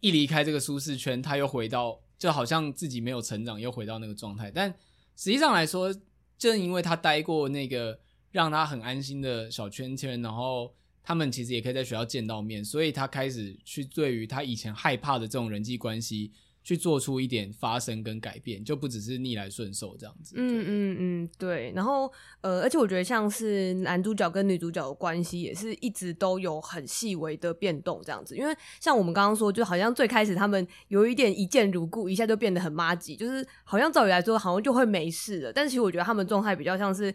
[0.00, 4.74] 一离开这个舒适圈，他又回到，就好像自己没有成长，又回到那个状态，但。
[5.16, 5.94] 实际上来说，
[6.38, 7.98] 正因为他待过那个
[8.30, 16.32] 让他很安心的小圈圈，然后他们其实也可以在学校见到面，所以他开始去对于他以前害怕的这种人际关系。
[16.62, 20.34] 去做出一点发生跟改变，就不只是逆来顺受这样子。
[20.36, 21.72] 嗯嗯嗯，对。
[21.74, 28.36] 然后呃，而且我觉得像是男主角跟女主角的关系，也是一直都有很细微的变动这样子。
[28.36, 35.52] 因为像我们刚刚说，就好像最开始他们有一点一见如故，一下就变得很妈吉，就是好像照理来说好像就会没事了。
[35.52, 37.12] 但是其实我觉得他们状态比较像是。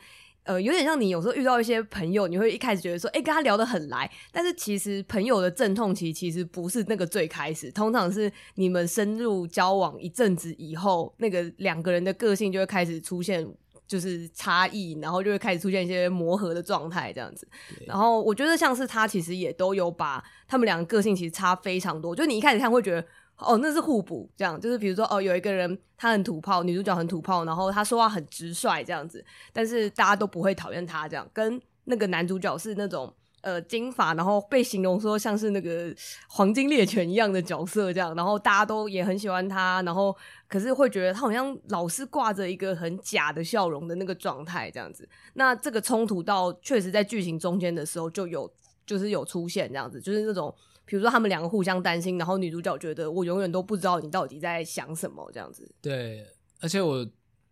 [0.47, 13.45] 呃，有点像你有时候遇到一些朋友，你会一开始觉得说，哎，跟他聊得很来，但是其实朋友的阵痛期其实不是那个最开始，通常是你们深入交往一阵子以后，那个两个人的个性就会开始出现
[13.85, 17.47] 就是差异，然后就会开始出现一些磨合的状态这样子。
[17.85, 23.05] 然后我觉得像是他其实也都有把他们两个个性其实差非常多，就你一开始看会觉得。
[23.37, 29.23] 哦，那是互补，这样就是比如说，哦，有一个人他很土炮，女主角很土炮，然后他说话很直率这样子，
[29.53, 31.29] 但是大家都不会讨厌他这样。
[31.31, 35.93] 跟那个男主角是那种呃金发，然后被形容说像是那个
[36.27, 40.15] 黄金猎犬一样的角色这样，然后大家都也很喜欢他，然后
[40.47, 45.07] 可是会觉得他好像老是挂着一个很假的笑容的那个状态这样子。
[45.35, 48.51] 那这个冲突到确实在剧情中间的时候就有
[48.85, 50.53] 就是有出现这样子，就是那种
[50.87, 55.71] 比如说他们两个互相担心，然后女主角觉得我永远都不知道你到底在想什么这样子。
[55.79, 56.25] 对，
[56.59, 57.07] 而且我。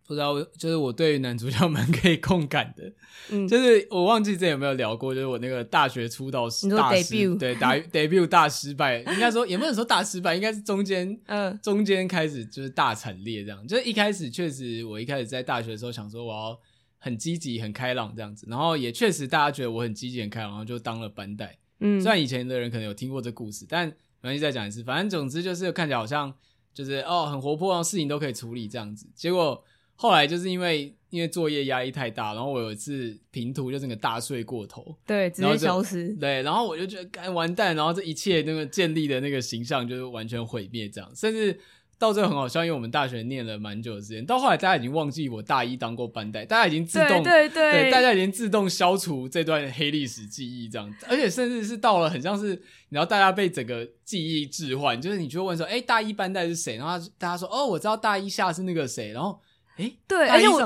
[0.08, 2.92] 不知道，就是我对男主角蛮可以共感的，
[3.28, 16.56] 嗯，就是我忘记之前有没有聊过，就是我那个大学出道时大失，对，打 debut 大失败，应该说也不能说大失败，应该是中间， 嗯，中间开始就是大惨烈这样，就是一开始确实我一开始在大学的时候想说我要
[16.98, 23.86] 很积极很开朗这样子，然后也确实大家觉得我很积极很开朗，然后就当了班代，嗯，虽然以前的人可能有听过这故事，但
[24.20, 26.32] 没关系再讲一次，反正总之就是看起来好像
[26.72, 29.64] 就是哦很活泼，然后事情都可以处理这样子，结果。
[29.98, 41.58] 后来就是因为因为作业压力太大，然后我有一次平图就整个大睡过头，对，直接消失，对，然后我就觉得该完蛋，然后这一切那个建立的那个形象就是完全毁灭，这样，甚至
[41.98, 47.48] 到最后很好笑，因为我们大学念了蛮久的时间，到后来大家已经忘记我大一当过班代，大家已经自动对
[47.90, 56.76] 大家已经自动消除这段黑历史记忆，这样，而且甚至是到了很像是，然后大家被整个记忆置换，就是你就会问说，哎，大一班代是谁？
[56.76, 59.40] 然后大家说，哦，我知道大一下是那个谁，然后。
[59.76, 60.58] 哎，诶对，而且我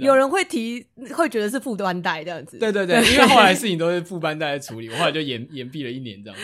[0.00, 2.58] 有人会提，会觉得是副班代这样子。
[2.58, 6.42] 对对对，因为 后来事情都是副班代在处理，我后来就延延毕了一年这样子。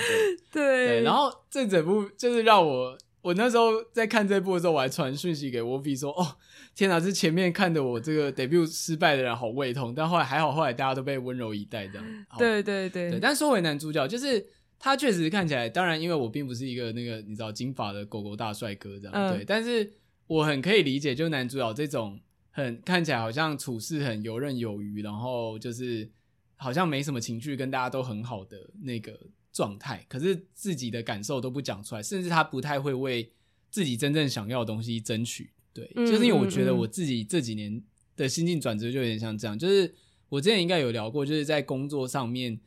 [0.52, 6.36] 对，对，然后这整部就是让我，我那时候在看这部的时候，我还传讯息给沃比说：“哦，
[6.74, 12.26] 天哪，这前面看的我这个 debut 失败的人好胃痛。”但后来还好，后来大家都被温柔以待这样。
[12.36, 13.20] 对对对，对。
[13.20, 14.44] 但说回男主角，就是
[14.78, 19.90] 他确实看起来，当然因为我并不是一个那个你知道金发的狗狗大帅哥这样，嗯、对，但是。
[20.28, 22.18] 我很可以理解，就男主角这种
[22.52, 26.08] 很看起来好像处事很游刃有余，然后就是
[26.56, 29.12] 好像没什么情绪，跟大家都很好的那个
[29.52, 33.30] 状态，可是自己的感受都不讲出来，甚至他不太会为
[33.70, 35.50] 自己真正想要的东西争取。
[35.72, 37.82] 对，嗯、就是因为我觉得我自己这几年
[38.16, 39.94] 的心境转折就有点像这样，就是
[40.28, 42.58] 我之前应该有聊过，就是在工作上面，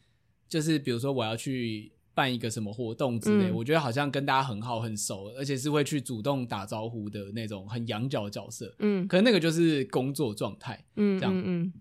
[0.48, 1.91] 就是比如说我要去。
[2.15, 8.74] 办一个什么活动之类，嗯、我觉得好像跟大家很好很熟，而且是会去主动打招呼的那种很养角的角色。
[8.80, 10.82] 嗯，可能那个就是工作状态。
[10.95, 11.38] 嗯，这样。
[11.38, 11.74] 嗯，嗯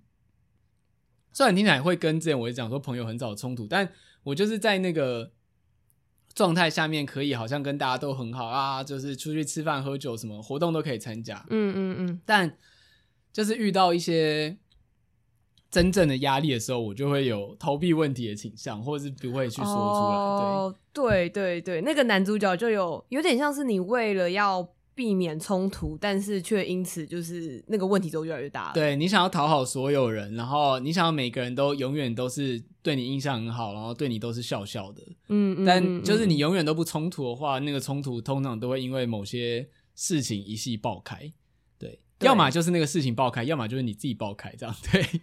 [1.33, 3.89] 虽然听起来会跟之前我讲说朋友很少冲突，但
[4.25, 5.31] 我就是在那个
[6.35, 11.45] 状态下面，可以好像跟大家都很好啊，就是出去吃饭喝酒，什么活动都可以参加。
[11.49, 12.21] 嗯嗯嗯。
[12.27, 12.59] 但
[13.33, 14.59] 就是遇到一些。
[15.71, 20.17] 真正的压力的时候，我就会有逃避问题的倾向，或者是不会去说出来。
[20.17, 24.63] 哦、对对对对，那个男主角就有有点像是你为了要
[24.95, 28.75] 避免冲突，但是却因此就是那个问题都越来越大了。
[28.75, 35.03] 对，你想要讨好所有人，然后你想要每个人都永远都是对你印象很好，然后对你都是笑笑的。
[35.29, 41.19] 嗯，嗯，但就是你永远都不冲突的话，那个冲突通常都会因为某些事情一系爆开。
[41.79, 45.05] 对，对，要么就是那个事情爆开，要么就是你自己爆开，这样对。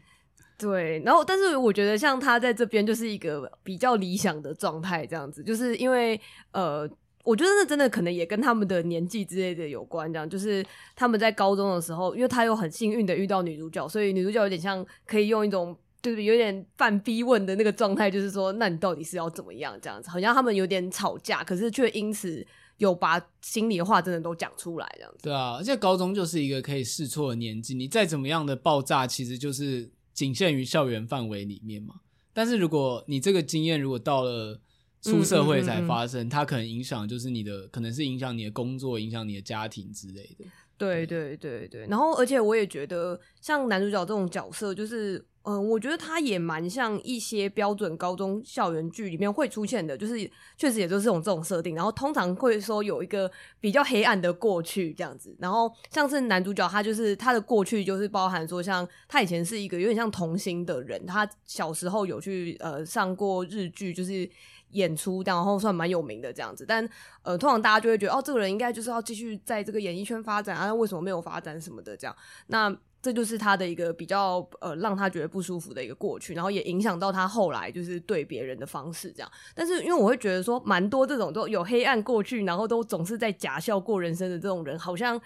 [0.62, 6.88] 对，然后但是我觉得像他在这边就是一个比较理想的状态，这样子，就是因为呃，
[7.23, 19.77] 我觉得那真的可能也跟他们的年纪之类的有关，这样，就是他们在高中的时候，因为他又很幸运的遇到女主角，所以女主角有点像可以用一种就是有点犯逼问的那个状态，就是说，那你到底是要怎么样？
[19.81, 22.45] 这样子，好像他们有点吵架，可是却因此
[22.77, 25.19] 有把心里的话真的都讲出来，这样子。
[25.23, 29.91] 对啊，而且高中就是一个可以试错的年纪，你再怎么样的爆炸，其实就是。
[30.13, 31.95] 仅限于校园范围里面嘛，
[32.34, 34.60] 但是如果你这个经验如果到了
[35.02, 40.46] 出社会才发生，嗯嗯嗯嗯，它可能影响就是你的，可能是影响你的工作，影响你的家庭之类的。
[40.78, 45.24] 对对对对，然后而且我也觉得，像男主角这种角色，就是。
[45.44, 50.14] 嗯、呃，我觉得他也蛮像一些标准高中校园剧里面会出现的，就是
[50.56, 53.28] 确实也就是这种这种设定，然后通常会说有一个
[53.60, 64.30] 比较黑暗的过去这样子，然后像是男主角他就是他的过去就是包含说像他以前是一个有点像童星的人，他小时候有去呃上过日剧，就是
[64.71, 66.88] 演出，然后算蛮有名的这样子，但
[67.23, 72.15] 呃通常大家就会觉得哦这个人应该就是要继续在这个演艺圈发展啊，为什么没有发展什么的这样，
[72.47, 72.75] 那。
[73.03, 79.31] 这就是他的一个比较呃，让他觉得不舒服的一个过去，然后也影响到他后来就是对别人的方式这样。
[79.55, 85.19] 但是因为我会觉得说，蛮多这种都有黑暗过去，然后都总是在假笑过人生的这种人，好像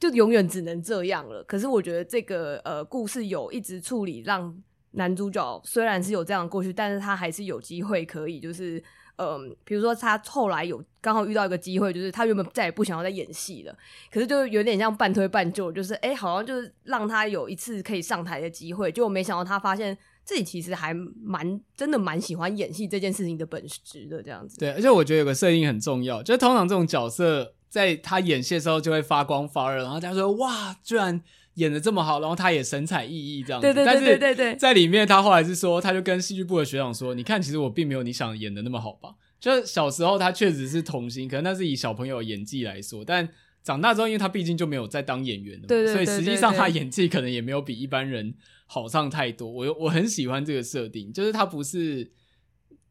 [0.00, 1.40] 就永远只能这样了。
[1.44, 4.52] 可是我觉得这个呃故事有一直处理，让
[4.92, 8.82] 男主角虽然是有这样过去，但是他还是有机会可以就是。
[9.22, 13.78] 嗯，比如说他后来有刚好遇到一个机会，就是他原本再也不想要再演戏了，
[14.10, 24.58] 可是就有点像半推半就，就是哎、好像就是让他有一次可以上台的机会，结果没想到他发现自己其实还蛮真的蛮喜欢演戏这件事情的本质的这样子。
[24.58, 31.20] 对，而且我觉得有个设定很重要，就是通常这种角色在他演戏的时候就会发光发热，然后大家说哇，居然
[31.60, 33.66] 演的这么好，然后他也神采奕奕这样子。
[33.66, 39.14] 对对对对对对，在里面他后来是说，他就跟戏剧部的学长说：“你看，其实我并没有你想演的那么好吧？
[39.38, 43.28] 就小时候他确实是童星，可能那是以小朋友演技来说，但。”
[43.62, 48.34] 长大之后，因为他毕竟就没有再当演员了嘛，对对对对对，所以实际上他演技可能也没有比一般人
[48.64, 49.46] 好上太多。
[49.46, 52.10] 我我很喜欢这个设定，就是他不是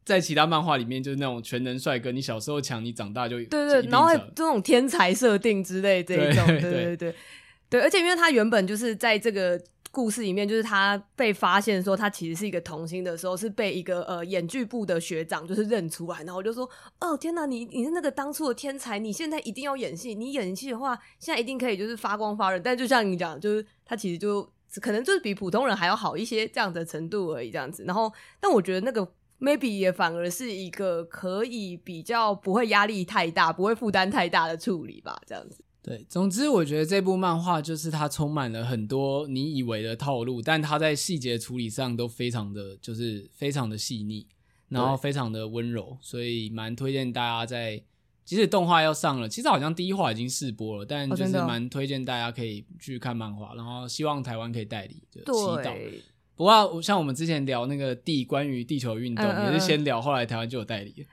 [0.04, 7.14] 在其他漫画里面就是那种全能帅哥，你小时候强，你长大就对对，然后这种天才设定之类这一种，对对对
[7.70, 9.58] 对，而且因为他原本就是在这个。
[9.92, 16.64] 故事里面就是他被发现说他其实是一个童星的时候，是被一个呃演剧部的学长就是认出来，然后就说
[17.00, 22.58] 哦天哪，你你是那个当初的天才，你现在一定要演戏，你演戏的话现在一定可以就是发光发热。
[22.60, 24.48] 但就像你讲，就是他其实就
[24.80, 27.82] 可能就是比普通人还要好一些这样的程度而已，这样子。
[27.84, 29.04] 然后但我觉得那个
[29.40, 35.64] maybe 也反而是一个可以比较不会压力太大，不会负担太大的处理吧，这样子。
[35.82, 44.26] 对，总之我觉得这部漫画就是它充满了很多你以为的套路，但它在细节处理上都非常的就是非常的细腻，
[44.68, 47.82] 然后非常的温柔，所以蛮推荐大家在
[48.24, 55.30] 即使动画要上了，其实好像第一话已经试播了，但就是蛮推荐大家可以去看漫画，然后希望台湾可以代理，就祈
[55.66, 55.74] 祷。
[56.40, 61.06] 不过，像我们之前聊那个地关于地球运动，嗯嗯，也是先聊，后来台湾就有代理。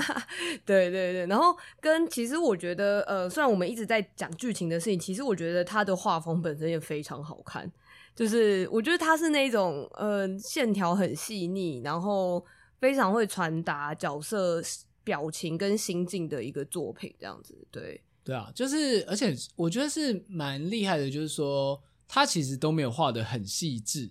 [0.66, 7.72] 对对对，然后跟其实我觉得，呃，虽然我们一直在讲剧情的事情，其实我觉得它的画风本身也非常好看。
[8.14, 12.44] 就是我觉得它是那种，呃，线条很细腻，然后
[12.78, 14.62] 非常会传达角色
[15.02, 17.66] 表情跟心境的一个作品，这样子。
[17.70, 24.10] 对对啊，就是而且我觉得是蛮厉害的，就是说他其实都没有画的很细致。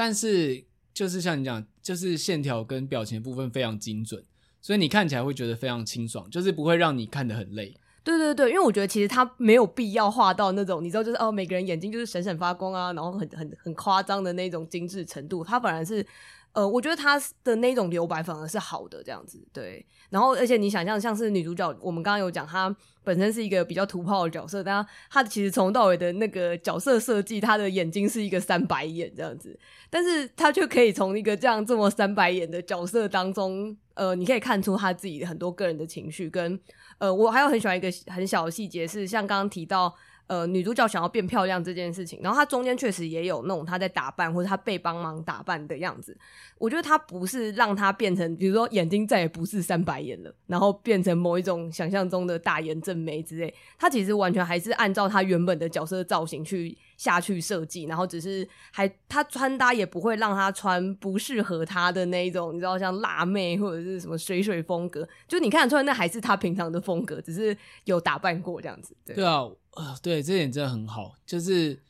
[0.00, 4.24] 但是就是像你讲，就是线条跟表情部分非常精准，
[4.62, 7.76] 所以你看起来会觉得非常清爽，就是不会让你看得很累。
[8.02, 16.06] 对对对，因为我觉得其实他没有必要画到那种，你知道，就是哦，每个人眼睛就是闪闪发光啊，然后很很很夸张的那种精致程度，他反而是。
[16.52, 19.86] 呃，我觉得他的那种留白反而是好的，这样子对。
[20.08, 22.74] 然后，而且你想象像是女主角，我们刚刚有讲，她
[23.04, 29.56] 本身是一个比较土炮的角色，但她其实从到尾的那个角色设计，她的眼睛是一个三白眼这样子，
[29.88, 36.58] 但是她却可以从一个这样这么三白眼的角色当中，呃，你可以看出她自己很多个人的情绪跟
[36.98, 39.94] 呃，我还有很喜欢一个很小的细节是，像刚刚提到。
[40.30, 46.16] 呃，女主角想要变漂亮这件事情，然后她中间确实也有那种她在打扮或者她被帮忙打扮的样子。
[46.56, 53.52] 我觉得她不是让她变成，比如说眼睛再也不是三白眼了，然后变成某一种想象中的大眼正眉之类。
[53.76, 68.94] 她其实完全还是按照她原本的角色造型去下去设计，然后只是还她穿搭也不会让她穿不适合她的那一种，你知道像辣妹或者是什么水水风格，就你看得出来那还是她平常的风格，只是有打扮过这样子。
[69.06, 69.48] 对，啊。
[69.76, 71.80] 呃，对，这点真的很好，就是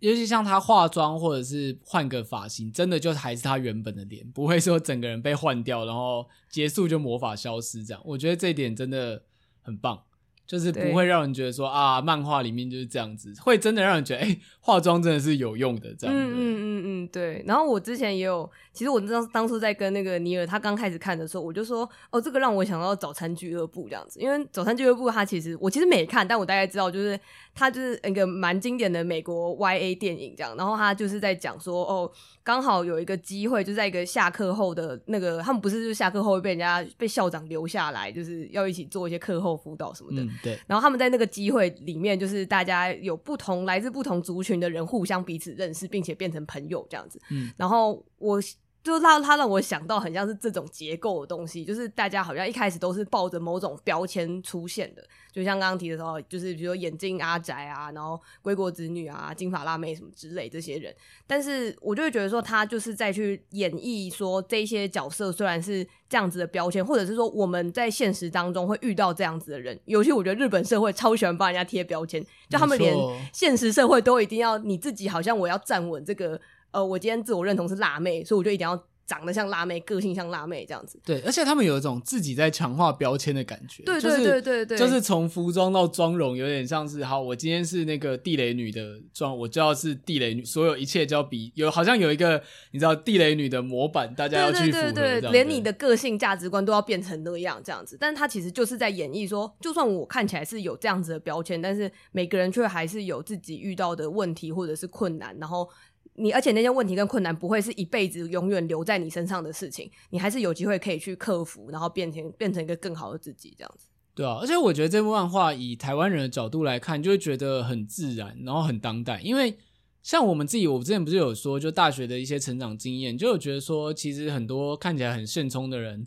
[0.00, 8.02] 尤其像他化妆或者是换个发型，真的就还是他原本的脸，不会说整个人被换掉，然后结束就魔法消失这样。
[8.04, 9.22] 我觉得这一点真的
[9.62, 10.02] 很棒。
[10.46, 16.22] 就是不会让人觉得说啊，漫画里面就是这样子，会真的让人觉得哎、欸，化妆真的是有用的这样子。
[16.22, 17.42] 嗯嗯嗯嗯，对。
[17.46, 27.18] 然后我之前也有，其实我当当初在跟那个尼尔他刚开始看的时候，我就说哦，这个让我想到早餐俱乐部这样子，因为早餐俱乐部他其实我其实没看，但我大概知道就是
[27.54, 30.56] 它就是一个蛮经典的美国 YA 电影这样。
[30.56, 32.10] 然后他就是在讲说哦，
[32.42, 40.22] 刚好有一个机会，就在一个下课后的那个，他们不是就是下课后会被人家被校长留下来，就是要一起做一些课后辅导什么的。
[40.22, 47.20] 嗯对，然后他们在那个机会里面，就是大家有不同来自不同族群的人互相彼此认识，并且变成朋友这样子。
[47.30, 48.40] 嗯，然后我。
[48.84, 60.94] 就让他让我想到很像是这种结构的东西，就是大家好像一开始都是抱着某种标签出现的，就像刚刚提的时候，就是比如说眼镜阿宅啊，然后归国子女啊，金发辣妹什么之类这些人，
[61.26, 72.94] 但是我就会觉得说他就是在去演绎说这些角色虽然是这样子的标签，或者是说我们在现实当中会遇到这样子的人，尤其我觉得日本社会超喜欢帮人家贴标签，就他们连
[73.32, 76.38] 现实社会都一定要你自己好像我要站稳这个。
[76.74, 80.98] 呃，我今天自我认同是辣妹，所以我就一定要长得像辣妹，个性像辣妹这样子。
[81.04, 83.84] 对，而且他们有一种自己在强化标签的感觉。
[83.84, 94.92] 对对对对对，就是从服装到妆容，有点像是好，我今天是那个地雷女的妆，我就要是地雷女，所有一切就要比有，好像有一个你知道地雷女的模板，大家要去符合。
[94.92, 97.98] 对对对，连你的个性价值观都要变成那样这样子。
[98.00, 105.68] 但是他其实就是在演绎说，就算我看起来是有这样子的标签，但是每个人却还是有自己遇到的问题或者是困难，然后。
[106.16, 113.88] 你而且那些问题跟困难不会是一辈子永远留在你身上的事情，你还是有机会可以去克服，然后变成变成一个更好的自己，这样子。
[114.14, 119.20] 对啊，而且我觉得这部漫画以台湾人的角度来看，就会觉得很自然，然后很当代。
[119.24, 119.58] 因为
[120.04, 126.06] 像我们自己，我之前不是有说，就大学的一些成长经验，就有觉得说，其实很多看起来很现充的人，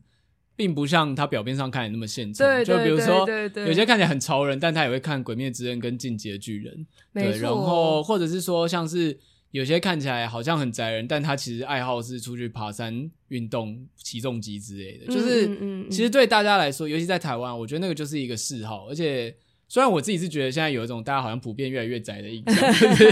[0.56, 2.48] 并不像他表面上看起来那么现充。
[2.48, 3.28] 对，就比如说，
[3.66, 6.74] 有些看起来很潮人，但他也会看《鬼灭之刃》跟《进击的巨人》。
[7.14, 7.38] 对。
[7.40, 9.20] 然后或者是说，像是。
[9.58, 15.06] 有些看起来好像很宅人，但他其实爱好是出去爬山、运动、骑重机之类的。
[15.08, 15.48] 就是，
[15.90, 19.36] 其实对大家来说，尤其在台湾，我觉得那个就是一个嗜好，而且。
[19.70, 23.12] 虽然我自己是觉得现在有一种大家好像普遍越来越宅的印象，就是，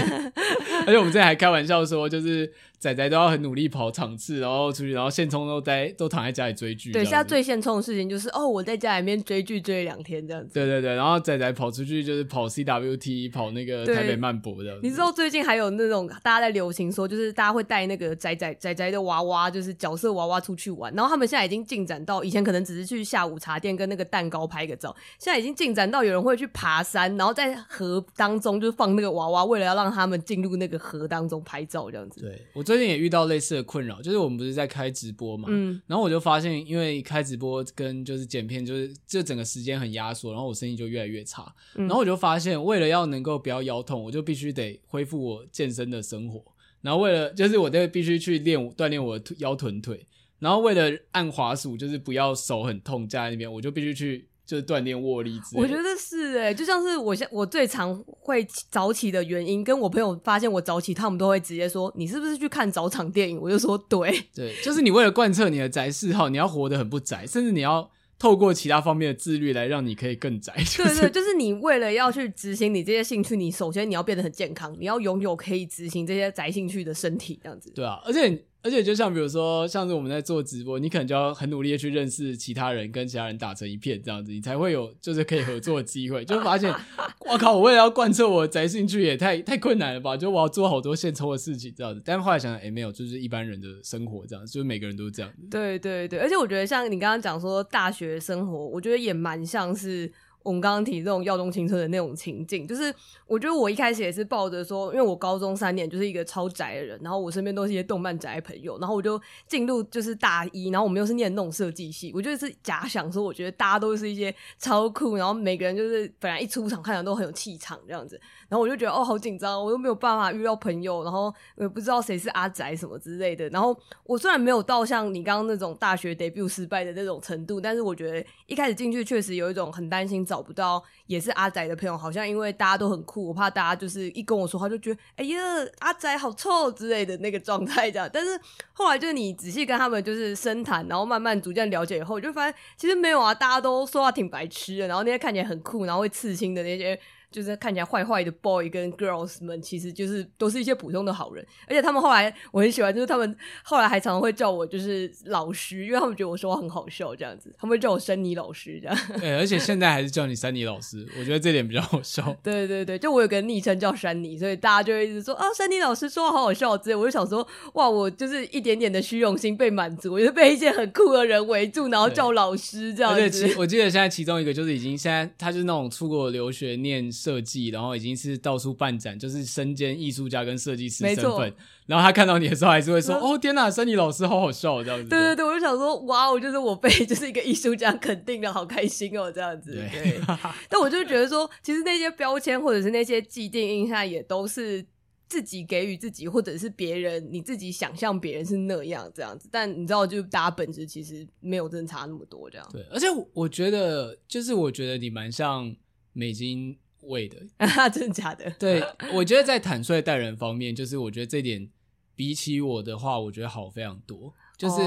[0.88, 6.92] 而且我们之前还开玩笑说，就是仔仔都要很努力跑场次，然后出去，然后现充都待都躺在家里追剧。
[6.92, 10.54] 对，现在最现充的事情就是哦，我在家里面追剧追两天这样子。
[10.54, 14.80] 对对对，然后仔仔跑出去就是跑 CWT，跑那个台北漫博的。
[14.82, 20.94] 你知道最近还有那种大家在流行说，就是大家会带那个仔仔仔仔的娃娃，就是角色娃娃出去玩。
[20.94, 26.46] 然后他们现在已经进展到以前可能只是去下午茶店跟那个蛋糕拍个照，现在已经进展到有人会去。
[26.46, 32.22] 去爬山，然后在河当中就放那个娃娃，为了要让他们进入那个河当中拍照，这样子。
[32.22, 46.44] 对，我最近也遇到类似的困扰，就是我们不是在开直播嘛，嗯，然后我就发现，因为开直播跟就是剪片，就是这整个时间很压缩，然后我声音就越来越差，嗯，然后我就发现，为了要能够不要腰痛，我就必须得恢复我健身的生活，
[46.82, 50.06] 然后为了就是我得必须去练锻炼我的腰臀腿，
[50.40, 54.28] 然后为了按滑鼠，就是不要手很痛架在那边，我就必须去。
[54.46, 63.40] 就是锻炼握力之类的，我觉得是哎、欸，就像是我现我最常会早起的原因，跟我朋友发现我早起，他们都会直接说，你是不是去看早场电影？
[63.42, 67.90] 我就说对，对，就是你为了贯彻你的宅嗜好，你要活得很不宅，甚至你要
[68.20, 70.54] 透过其他方面的自律来让你可以更宅。
[70.58, 77.72] 就是、对，对对，就是你为了要去执行你这些兴趣，你首先你要变得很健康，你要拥有可以执行这些宅兴趣的身体，这样子。
[77.72, 78.46] 对啊，而且。
[78.66, 86.26] 而且就像比如说，像是我们在做直播，你可能就要很努力的去认识其他人，跟其他人打成一片这样子，你才会有就是可以合作的机会。
[86.26, 86.74] 就发现，
[87.30, 90.18] 我靠，我为了要贯彻我的宅兴趣也太太困难了吧？
[90.18, 92.02] 就我要做好多现抽的事情这样子。
[92.04, 95.32] 但后来想想，哎，没有，就是一般人的生活这样，就是每个人都是这样。
[95.52, 100.12] 对对对，而且我觉得像你刚刚讲说大学生活，我觉得也蛮像是。
[100.46, 102.94] 我们刚刚提这种耀东青春的那种情境，就是
[103.26, 135.40] 我觉得我一开始也是抱着说，因为我高中三年就是一个超宅的人，然后我身边都是一些动漫宅朋友，然后我就进入就是大一，然后我们又是念那种设计系，我就是假想说，我觉得大家都是一些超酷，然后每个人就是本来一出场看起来都很有气场这样子，然后我就觉得哦好紧张，我又没有办法遇到朋友，然后也不知道谁是阿宅什么之类的，然后我虽然没有到像你刚刚那种大学 debut 失败的那种程度，但是我觉得一开始进去确实有一种很担心找找不到也是阿仔的朋友，好像因为大家都很酷，我怕大家就是一跟我说话就觉得哎呀
[135.80, 138.10] 阿仔好臭之类的那个状态这样。
[138.12, 138.38] 但是
[138.74, 147.00] 后来就是你仔细跟他们就是深谈，然后慢慢逐渐了解以后，就发现其实没有啊，大家都说话挺白痴的，然后那些看起来很酷，然后会刺青的那些。
[147.36, 158.98] 就是看起来坏坏的 boy 跟 girls 们，其实就是都是一些普通的好人，而且他们后来我很喜欢，就是他们后来还常常会叫我就是老师，因为他们觉得我说话很好笑这样子，他们会叫我珊妮老师这样。
[159.20, 162.34] 对，而且现在还是叫你珊妮老师，我觉得这点比较好笑。
[162.42, 166.96] 对对对，就我有个昵称叫珊妮，所以大家就会一直说啊，珊妮老师说话好好笑之类。
[166.96, 173.54] 我就想说，哇，我就是一点点的虚荣心被满足，我就被一些很酷的人围住，然后叫老师这样子。
[173.58, 177.12] 我记得现在其中一个就是已经现在他就是那种出国留学念。
[177.26, 181.52] 设计，然后已经是到处办展，就是身兼艺术家跟设计师身份。
[181.88, 189.72] 然后他看到你的时候，还是会说：“哦，天哪，珊妮老师好好笑，这样子。”对对对，我就想说，哇，我就是我被 就是一个艺术家肯定的，好开心哦，这样子。
[189.72, 189.90] 对。
[190.04, 190.22] 对
[190.70, 194.86] 但我就觉得说，其实那些标签或者是那些既定印象，也都是
[195.28, 199.50] 自己给予自己，或者是别人你自己想象别人是那样这样子。
[199.52, 202.68] 但你知道，就大家本质其实没有真的差那么多这样。
[202.72, 205.76] 对，而且我觉得，就是我觉得你蛮像
[206.14, 206.78] 美津。
[207.08, 207.38] 味的，
[207.94, 208.50] 真的假的？
[208.60, 208.84] 对，
[209.14, 211.70] 我觉得在坦率待人方面，就是我觉得这点
[212.16, 214.34] 比起我的话，我觉得好非常多。
[214.58, 214.82] 就是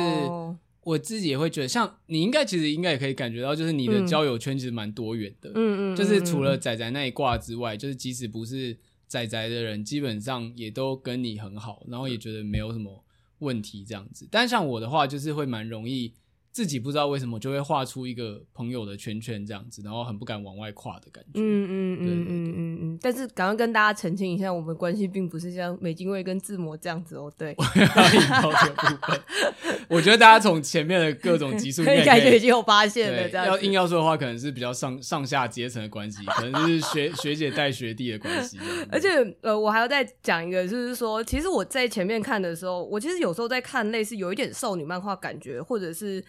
[0.82, 5.50] 我自己也会觉得，像你应该其实应该也可以感觉到，就是你的交友圈其实蛮多元的。
[5.54, 13.04] 嗯嗯，就是除了仔仔那一挂之外，就是即使不是仔仔的人，基本上也都跟你很好，然后也觉得没有什么
[13.40, 14.26] 问题这样子。
[14.30, 16.14] 但像我的话，就是会蛮容易。
[16.58, 21.30] 自己不知道为什么就会画出一个朋友的圈圈这样子，然后很不敢往外跨的感觉。
[21.34, 22.98] 嗯嗯嗯嗯嗯嗯。
[23.00, 27.32] 但是赶快跟大家澄清一下，我们关系并不是像美津卫跟志摩这样子哦。
[27.38, 27.54] 对，
[29.88, 33.28] 我觉得大家从前面的各种集数应该已经有发现了。
[33.28, 38.58] 这样要硬要说的话，可能是比较上上下阶层的关系，可能是学 学姐带学弟的关系。
[38.90, 39.08] 而且
[39.42, 46.24] 呃，我还要再讲一个，就是说，其实我在前面看的时候，我其实有时候在看类似有一点少女漫画感觉，或者是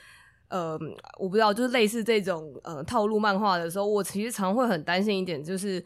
[0.50, 0.78] 呃，
[1.18, 5.84] 我不知道，就是类似这种呃套路漫画的时候，我其实常会很担心一点，就是。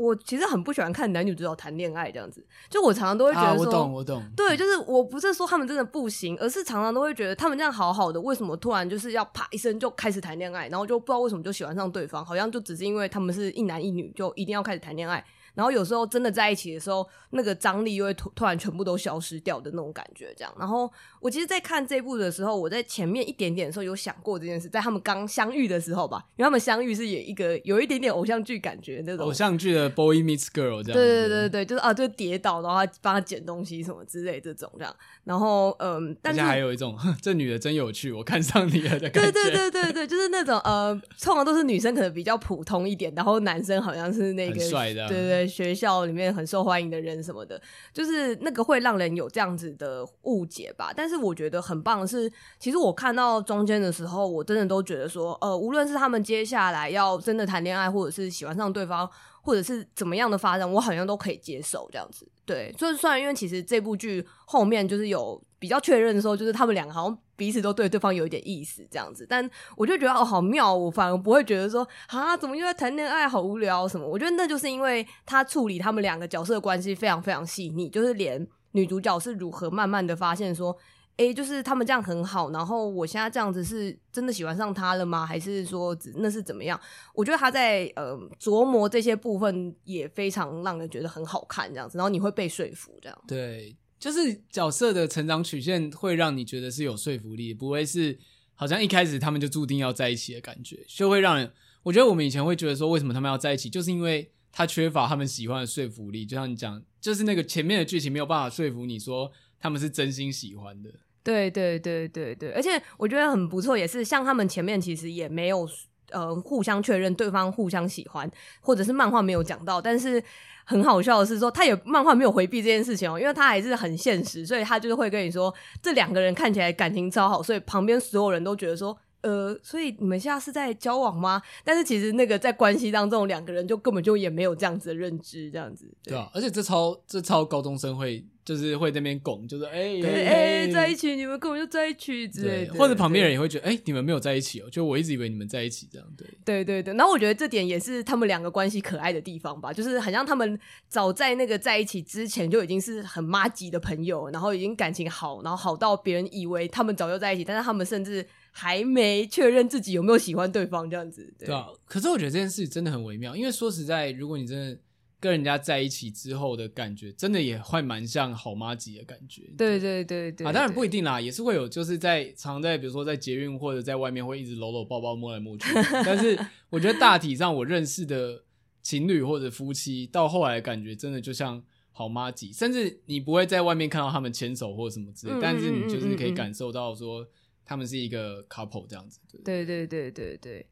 [0.00, 2.40] 我其实很不喜欢看男女主角谈恋爱这样子，
[2.70, 15.24] 就我常常都会觉得说，啊、我懂我懂，对，就是我不是说他们真的不行，而是常常都会觉得他们这样好好的，为什么突然就是要啪一声就开始谈恋爱，然后就不知道为什么就喜欢上对方，好像就只是因为他们是一男一女，就一定要开始谈恋爱。
[15.58, 20.54] 然后有时候真的在一起的时候，那个张力又会突突然全部都消失掉的那种感觉，这样。
[20.56, 20.88] 然后
[21.20, 30.92] 我其实，在看这部的时候，我在前面一点点的时候有想过这件事，在他们刚相遇的时候吧，因为他们相遇是有一个有一点点偶像剧感觉那种偶像剧的 boy meets girl 这样。
[30.92, 34.94] 对对对对，就是啊，就跌倒，然后他帮他捡东西什么之类这种这样。
[35.24, 39.32] 然后嗯，但是还有一种 这女的真有趣，我看上你了的感觉。
[39.32, 46.28] 对对对对对，就是那种呃，通常都是女生可能比较普通一点，然后男生好像是那个帅的，对对，学校里面。
[46.28, 47.60] 很受欢迎的人什么的，
[47.92, 50.92] 就是那个会让人有这样子的误解吧。
[50.94, 59.08] 但是我觉得很棒的是，其实我看到中间的时候，我真的都觉得说，呃，无论是他们接下来要真的谈恋爱，或者是喜欢上对方，
[59.42, 62.28] 或者是怎么样的发展，我好像都可以接受这样子。
[62.44, 74.06] 对，就是虽然因为其实这部剧后面就是有比较确认的时候，就是他们两个好像彼此都对对方有一点意思这样子，但我就觉得哦，好妙，我反而不会觉得说啊，怎么又在谈恋爱，好无聊什么。
[74.06, 80.76] 我觉得那就是因为他处理他们两个角色的关系非常非常细腻，就是连女主角是如何慢慢的发现说。
[81.18, 85.26] 诶，就是他们这样很好，然后我现在这样子是真的喜欢上他了吗？
[85.26, 86.80] 还是说那是怎么样？
[87.12, 93.18] 我觉得他在呃琢磨这些部分也非常让人觉得很好看，这样子，然后你会被说服，这样。
[93.26, 98.18] 对，就是角色的成长曲线会让你觉得是有说服力，不会是
[98.54, 101.50] 好像一开始他们就注定要在一起的感觉，就会让人。
[101.84, 106.26] 我觉得我们以前会觉得说，为什么他们要在一起，就是因为他缺乏他们喜欢的说服力。
[106.26, 110.90] 就像你讲，就是那个前面的剧情没有办法说服你说他们是真心喜欢的。
[111.22, 115.66] 对对对对对，而且我觉得很不错，也是像他们前面其实也没有
[116.10, 118.30] 呃互相确认对方互相喜欢，
[118.60, 120.22] 或者是漫画没有讲到，但是
[120.68, 125.52] 很好笑的是说，他也漫画没有回避这件事情哦，因为他还是很现实，所以他就是会跟你说
[125.82, 128.96] 这两个人看起来感情超好，所以旁边所有人都觉得说。
[129.22, 131.42] 呃，所以你们现在是在交往吗？
[131.64, 135.90] 但是其实那个在关系当中，两个人就根本就也没有这样子的认知，这样子。
[136.04, 142.74] 对，对啊，而且这超这超高中生会就是会那边拱，就是哎哎在一起，你们根本就在一起之类的。
[142.74, 146.08] 或者旁边人也会觉得，哎、欸，你们没有在一起哦，就我一直以为你们在一起这样。
[146.16, 150.58] 对对对对，然后我觉得这点也是他们两个关系可爱的地方吧，就是好像他们
[150.88, 158.24] 早在那个在一起之前就已经是很妈级的朋友，然后已经感情好，然后好到别人以为他们早就在一起，但是他们甚至。
[158.60, 161.68] 还没确认自己有没有喜欢对方这样子，对，对啊。
[161.86, 164.76] 可是我觉得这件事真的很微妙，因为说实在，如果你真的
[165.20, 169.42] 跟人家在一起之后的感觉，真的也会蛮像好妈吉的感觉。
[169.56, 175.72] 对对对对，对啊，当然不一定啦，也是会有，就是在常在比如说在捷运或者在外面会一直搂搂抱抱摸来摸去。
[176.04, 176.36] 但是
[176.68, 178.42] 我觉得大体上我认识的
[178.82, 187.24] 情侣或者夫妻到后来的感觉真的就像好妈吉，甚至你不会在外面看到他们牵手或什么之类，嗯，但是你就是可以感受到说。
[187.68, 190.66] 他们是一个 couple 这样子，对对对对对。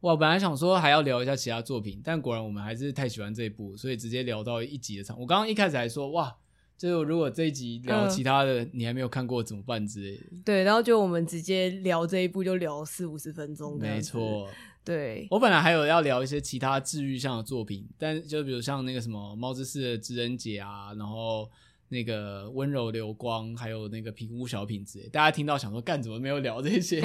[0.00, 5.18] 我本来想说还要聊一下其他作品，但果然我们还是太喜欢这一部，所以直接聊到一集的场。
[5.20, 6.36] 我刚刚一开始还说哇，
[6.76, 10.24] 就如果这一集聊其他的，你还没有看过怎么办之类的。
[10.32, 13.78] 嗯、对，然后就我们直接聊这一部，就聊四五十分钟。
[13.78, 14.48] 没错，
[14.84, 15.28] 对。
[15.30, 21.48] 我本来还有要聊一些其他治愈向的作品，但就比如像那个什么《猫之寺的知恩姐》啊，然后。
[21.88, 27.00] 那个温柔流光，还有那个平屋小品之类，大家听到想说干怎么没有聊这些？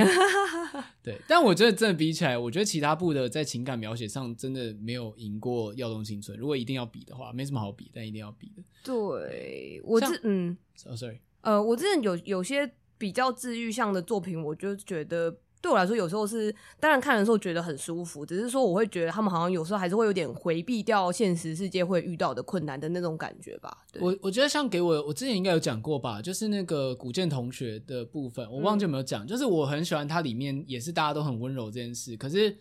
[1.03, 6.37] 对，但我觉得真的比起来，我觉得其他部的在情感描写上真的没有赢过《耀东青春》。
[6.39, 8.63] 如果一定要比的话，没什么好比，但一定要比的。
[8.83, 15.37] 对，我之嗯，oh, sorry，呃，我之前有有些比较治愈向的作品，我就觉得。
[15.61, 23.77] 对我来说，有时候是当然看的时候觉得很舒服，只是说我会觉得他们好像有时候还是会有点回避掉现实世界会遇到的困难的那种感觉吧。
[23.91, 24.01] 对。
[24.01, 32.57] 我我觉得像给我，我之前应该有讲过吧，就是那个古剑同学的部分，我忘记有没有讲，嗯，就是我很喜欢它里面也是大家都很温柔这件事，可是。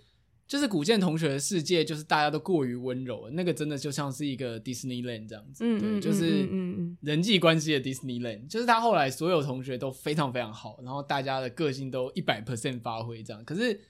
[0.51, 6.44] 就是古剑同学的世界，就是大家都过于温柔了，那个真的就像是一个 Disneyland 这样子，嗯、对，就是
[7.03, 13.80] 人际关系的 Disneyland，就是他后来所有同学都非常非常好，然后大家的个性都一百 percent 发挥这样，可是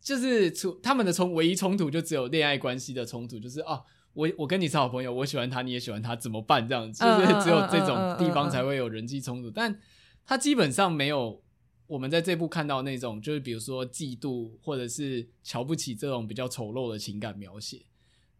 [0.00, 3.82] 就是冲他们的冲唯一冲突就只有恋爱关系的冲突，就是哦，
[4.12, 6.68] 我我跟你是好朋友，我喜欢他，你也喜欢他，怎么办？
[6.68, 7.02] 这样子？
[7.02, 9.76] 就是只有这种地方才会有人际冲突，但
[10.24, 11.42] 他基本上没有
[11.86, 17.82] 我们在这部看到那种，就是比如说嫉妒或者是瞧不起这种比较丑陋的情感描写，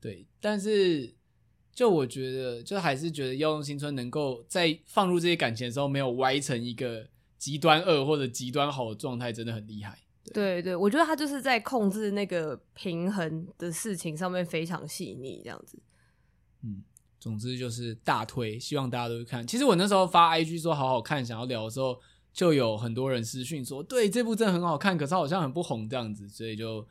[0.01, 0.27] 对。
[0.41, 1.15] 但是，
[1.73, 9.97] 就我觉得，就还是觉得《妖动新村》能够在放入这些感情的时候，没有歪成一个极端恶或者极端好的状态，真的很厉害。
[10.25, 15.79] 对，对对，我觉得他就是在控制那个平衡的事情上面非常细腻，这样子。
[16.63, 16.83] 嗯，
[17.21, 19.47] 总之就是大推，希望大家都会看。
[19.47, 22.01] 其实我那时候发 IG 说好好看，想要聊的时候。
[22.37, 26.87] 就有很多人私讯说，对这部真的很好看，可是好像很不红这样子，所以就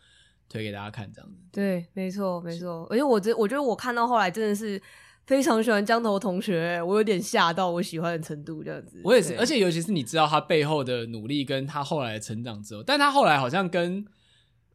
[0.50, 1.38] 推给大家看这样子。
[1.52, 2.88] 对，没错，没错。
[2.90, 4.82] 而且我这我觉得我看到后来真的是
[5.28, 9.00] 非常喜欢江头同学，我有点吓到我喜欢的程度这样子。
[9.04, 14.06] 我也是，而且尤其是你知道他背后的努力跟他后来的成长之后，但他后来好像跟。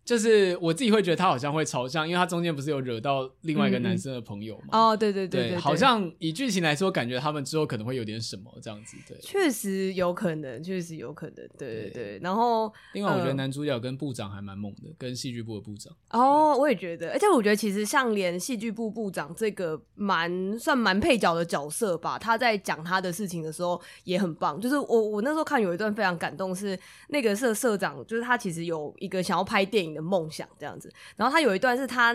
[0.05, 4.79] 就是我自己会觉得他好像会朝向，因为他中间不是有惹到另外一个男生的朋友嘛？
[4.91, 8.97] 哦，对对对对，好像以剧情来说，感觉他们之后可能会有点什么这样子。
[9.07, 11.37] 对，确实有可能，确实有可能。
[11.57, 12.19] 对对对。
[12.23, 15.95] 然后，另外我觉得男主角跟部长还蛮猛的，跟戏剧部的部长。
[16.11, 24.61] 哦，我也觉得，而且我觉得其实像连戏剧部部长这个蛮算蛮配角的角色吧，他在讲他的事情的时候也很棒。
[24.61, 26.79] 就是我我那时候看有一段非常感动，是
[27.09, 30.01] 那个社社长，就是他其实有一个想要拍电影的。
[30.11, 32.13] 梦想这样子，然后他有一段是他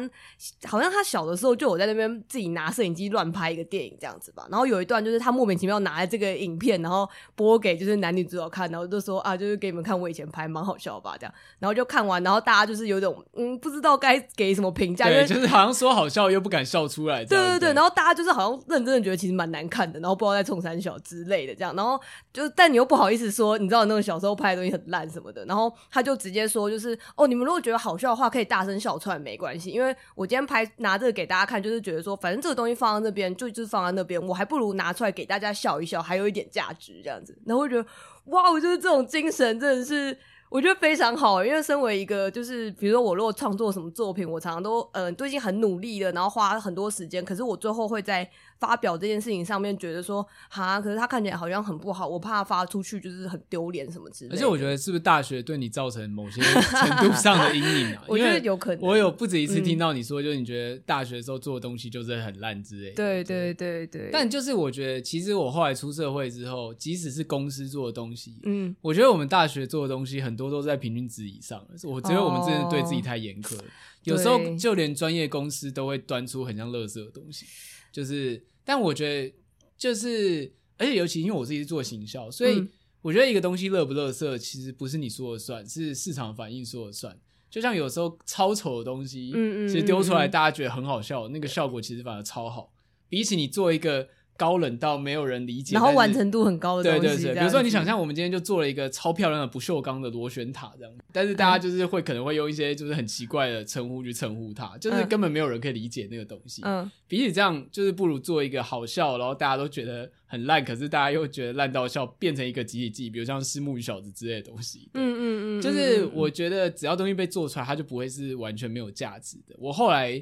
[0.66, 21.98] 好像他小的时候就有在那边自己拿摄影机乱拍一个电影这样子吧，然后有一段就是他莫名其妙拿来这个影片，然后播给就是男女主角看，然后就说啊，就是给你们看我以前拍蛮好笑吧这样，然后就看完，然后大家就是有种嗯不知道该给什么评价，对，就是好像说好笑又不敢笑出来，对对对，然后大家就是好像认真的觉得其实蛮难看的，然后不知道在冲三小之类的这样，然后
[22.34, 27.76] 就但你又不好意思说，你知道那种小时候拍的东西很烂什么的，然后他就直接说就是哦，你们如果觉得。
[27.86, 37.38] 好笑的话可以大声笑出来没关系，因为我今天拍拿这个给大家看，就是觉得说，反正这个东西放在那边就就是放在那边，我还不如拿出来给大家笑一笑，还有一点价值这样子。
[37.45, 37.86] 然后我觉得，
[38.26, 40.18] 哇，我就是这种精神真的是。
[40.47, 48.30] 我觉得非常好，因为身为一个就是，比如说我如果创作什么作品，我常常都嗯、呃、都已经很努力了，然后花很多时间，可是我最后会在
[48.60, 54.36] 发表这件事情上面觉得说，哈，可是他看起来好像很不好，我怕发出去就是很丢脸什么之类的。
[54.36, 58.03] 而且我觉得是不是大学对你造成某些程度上的阴影啊？
[58.10, 58.82] 我觉得有可能。
[58.82, 62.95] 我有不止一次听到你说，就是你觉得大学的时候做的东西就是很烂之类的。
[62.95, 64.10] 对对对对。
[64.12, 73.64] 但就是我觉得，其实我后来出社会之后，即使是公司做的东西，嗯，我觉得我们大学做的东西很多都在平均值以上，我觉得我们真的对自己太严苛了。
[73.64, 73.72] Oh,
[74.03, 77.47] 有时候就连专业公司都会端出很像垃圾的东西，
[77.96, 78.46] 就是。
[78.68, 79.36] 但我觉得
[79.78, 82.68] 就是，而且尤其因为我自己是做行销，所以
[83.02, 87.16] 我觉得一个东西乐不乐色，其实不是你说了算，是市场反应说了算。
[87.50, 92.74] 就像有时候超丑的东西，嗯嗯，其实丢出来大家觉得很好笑，那个效果其实反而超好，
[93.08, 94.10] 比起你做一个。
[94.38, 97.00] 高冷到没有人理解，然后完成度很高的东西。
[97.00, 106.62] 对对对，比如说你想象我们今天就做了一个超漂亮的不锈钢的螺旋塔这样，但是大家就是会可能会用一些就是很奇怪的称呼去称呼它，就是根本没有人可以理解那个东西。
[106.66, 114.90] 嗯，比起这样，就是不如做一个好笑，然后大家都觉得很烂，可是大家又觉得烂到笑，变成一个集体记忆，比如像虱目鱼小子之类的东西。
[114.94, 119.56] 嗯嗯嗯，就是我觉得只要东西被做出来，它就不会是完全没有价值的。
[119.58, 120.22] 我后来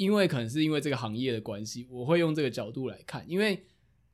[0.00, 3.64] 因为可能是因为这个行业的关系，我会用这个角度来看，因为。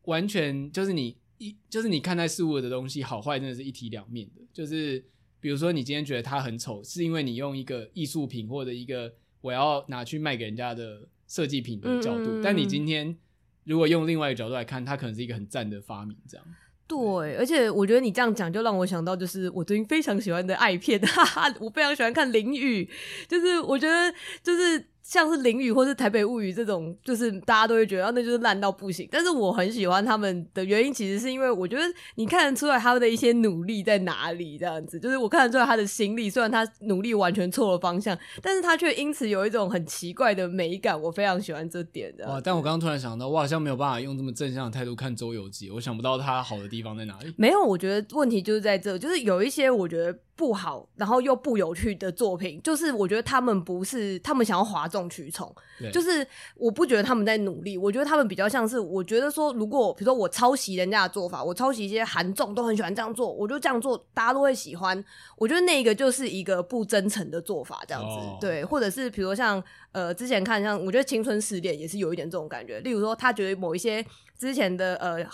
[0.07, 4.41] 完全就是你一就是你看待事物的东西好坏真的是一体两面的。
[4.53, 5.05] 就是
[5.41, 13.19] 比如说你今天觉得它很丑，是因为你用一个艺术品或者一个我要拿去卖给人家的设计品的角度，嗯，但你今天
[13.65, 16.47] 如果用另外一个角度来看，它可能是一个很赞的发明，这样。
[16.87, 22.85] 对，而且我觉得你这样讲就让我想到，就是我最近非常喜欢的爱片，哈哈，我非常喜欢看《淋雨》，
[23.29, 24.87] 就是我觉得就是。
[25.09, 29.09] 像是《淋雨》或是《台北物语》这种，就是大家都会觉得那就是烂到不行。
[29.11, 31.85] 但是我很喜欢他们的原因，其实是因为我觉得
[32.17, 34.99] 你看得出来他们的一些努力在哪里，这样子。
[34.99, 41.01] 就是我看得出来他的心力，虽然他努力完全错了方向，但是他却因此有一种很奇怪的美感。
[41.01, 42.27] 我非常喜欢这点的。
[42.27, 42.41] 哇！
[42.41, 47.33] 但我刚刚突然想到，我好像没有办法用这么正向的态度看《周游记》，我想不到他好的地方在哪里。
[47.37, 50.19] 没有，我觉得问题就是在这，就是有一些我觉得。
[50.37, 55.51] 不好，然后又不有趣的作品，就是我觉得他们不是他们想要哗众取宠，
[55.91, 56.25] 就是
[56.57, 65.03] 我不觉得他们在努力，我觉得他们比较像是，我觉得说，如果比如说我抄袭人家的做法，我抄袭一些韩众都很喜欢这样做，我就这样做，大家都会喜欢。
[65.39, 69.63] 我觉得那个就是一个不真诚的做法，这样子、哦、对，或者是比如说像
[69.93, 74.05] 呃之前看像，我觉得青春试炼也是有一点这种感觉，例如说他觉得某一些
[74.39, 75.27] 之前的呃。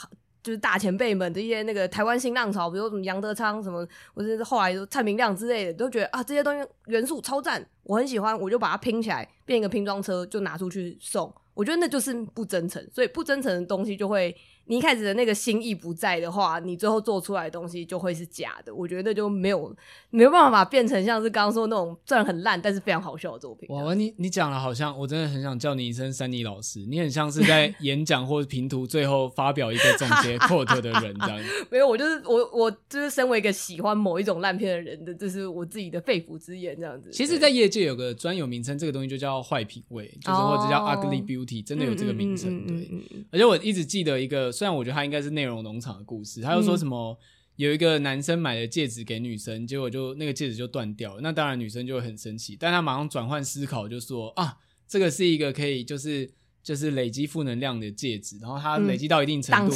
[0.42, 11.32] 就是大前辈们的一些那个台湾新浪潮，比如什么杨德昌什么，或者是后来蔡明亮之类的，都觉得啊这些东西元素超赞，我很喜欢，我就把它拼起来变一个拼装车就拿出去送。
[11.54, 14.34] 我觉得那就是不真诚，所以不真诚的东西就会
[14.66, 18.74] 你一开始的那个心意不在的话，你最后做出来的东西就会是假的。
[18.74, 19.74] 我觉得就没有
[20.10, 23.68] 没有办法把变成像是刚刚说那种虽然很烂，但是非常好笑的作品。
[23.70, 31.40] 哇，你你讲了，好像我真的很想叫你一声珊妮老师，你很像是在 演讲或者评图最后发表一个总结 quote 的人这样。
[31.68, 37.10] 没有，我就是我我就是身为一个喜欢某一种烂片的人的，这是我自己的肺腑之言这样子。
[37.10, 42.64] 其实，在业界有个专有名称，这个东西就叫坏品味，就是或者叫 ugly beauty，真的有这个名称。
[42.66, 42.88] 对，
[43.32, 44.51] 而且我一直记得一个。
[44.52, 47.18] 虽然我觉得他应该是内容农场的故事，他又说什么
[47.56, 56.30] 有一个男生买了戒指给女生，结果就那个戒指就断掉了，那当然女生就会很生气，但他马上转换思考，就说啊，这个是一个可以就是
[56.62, 59.74] 就是累积负能量的戒指，然后它累积到一定程度，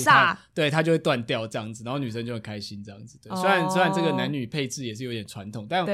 [0.54, 3.18] 对它就会断掉这样子，然后女生就很开心这样子。
[3.22, 5.84] 对，虽然虽然这个男女配置也是有点传统，但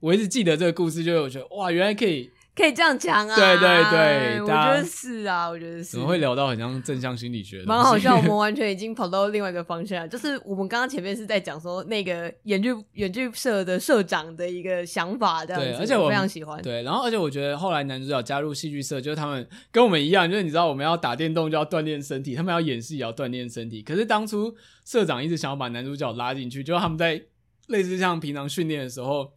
[0.00, 2.30] 我一直记得这个故事，就我觉得哇，原来可以。
[2.60, 3.34] 可以这样讲啊！
[3.34, 5.84] 对对对，我觉得是啊，我觉得是。
[5.84, 7.64] 怎么会聊到很像正向心理学？
[7.64, 10.06] 蛮好笑，我们完全已经跑到另外一个方向。
[10.10, 15.68] 就是我们刚刚前面是在讲说那个演剧演剧社的社长的一个想法，这样子。
[15.70, 16.60] 对，而且我，我非常喜欢。
[16.60, 23.80] 对，然后而且我觉得后来男主角加入戏剧社，就是他们跟我们一样，就是你知道我们要打电动就要锻炼身体，他们要演戏也要锻炼身体。
[23.80, 24.54] 可是当初
[24.84, 27.22] 社长一直想要把男主角拉进去，就他们在
[27.68, 29.32] 类似像平常训练的时候。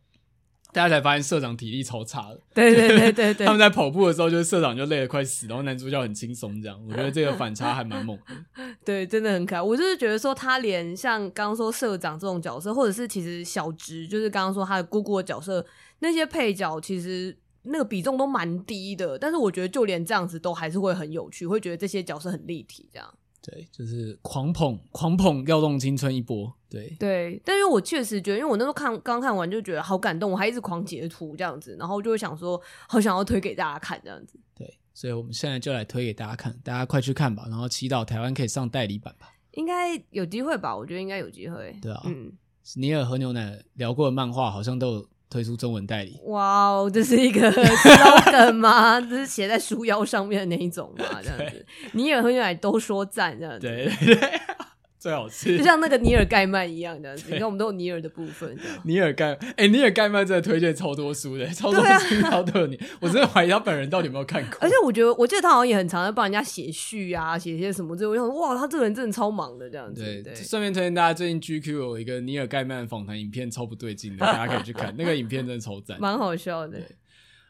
[0.74, 3.46] 大家才发现社长体力超差的，对对对对对。
[3.48, 6.78] 他们在跑步的时候，就是社长就累得快死，然后男主角很轻松，这样。
[6.90, 8.66] 我觉得这个反差还蛮猛的。
[8.84, 9.62] 对，真的很可爱。
[9.62, 15.64] 我就是觉得说，他连像刚刚说社长这种角色，或者是其实小直，就是刚刚说他的姑姑的角色，
[16.00, 19.18] 那些配角其实那个比重都蛮低的。
[19.18, 23.14] 但是我觉得就连这样子都还是会很有趣，会觉得这些角色很立体，这样。
[23.46, 26.50] 对，就是狂捧狂捧，调动青春一波。
[26.70, 34.40] 对对，但是我确实觉得，因为我那时候看刚看完就觉得好感动，我还一直狂截图这样子，然后就会想说，好想要推给大家看这样子。
[34.56, 39.28] 对，所以我们现在就来推给大家看，大家快去看吧，然后祈祷台湾可以上代理版吧。
[39.52, 40.76] 应该有机会吧？
[40.76, 41.78] 我觉得应该有机会。
[41.82, 42.32] 对啊，嗯，
[42.78, 45.10] 尼尔和牛奶聊过的漫画好像都有。
[45.34, 49.02] 推出中文代理，哇哦，这是一个 slogan 吗？
[49.10, 51.06] 这是写在书腰上面的那一种吗？
[51.24, 54.32] 这样子，你也和牛奶都说赞，这样子，对对对。
[55.04, 58.58] 最好吃，就像那个尼尔盖曼一样的，你看我们都有尼尔的部分。
[58.86, 64.58] 尼尔盖，哎，尼尔盖曼真的推荐超多书的，超多书超多你，我真的怀疑他本人到底有没有看过。
[64.62, 68.08] 而且我觉得，我记得他好像也很常在帮人家写序啊，写一些什么之类。
[68.12, 70.02] 我想说，哇，他这个人真的超忙的这样子。
[70.02, 70.34] 对对。
[70.36, 76.80] 顺便推荐大家，最近 GQ 有一个尼尔盖曼访谈影片，超不对劲的，大家可以去看 那个影片，真的超赞，蛮好笑的。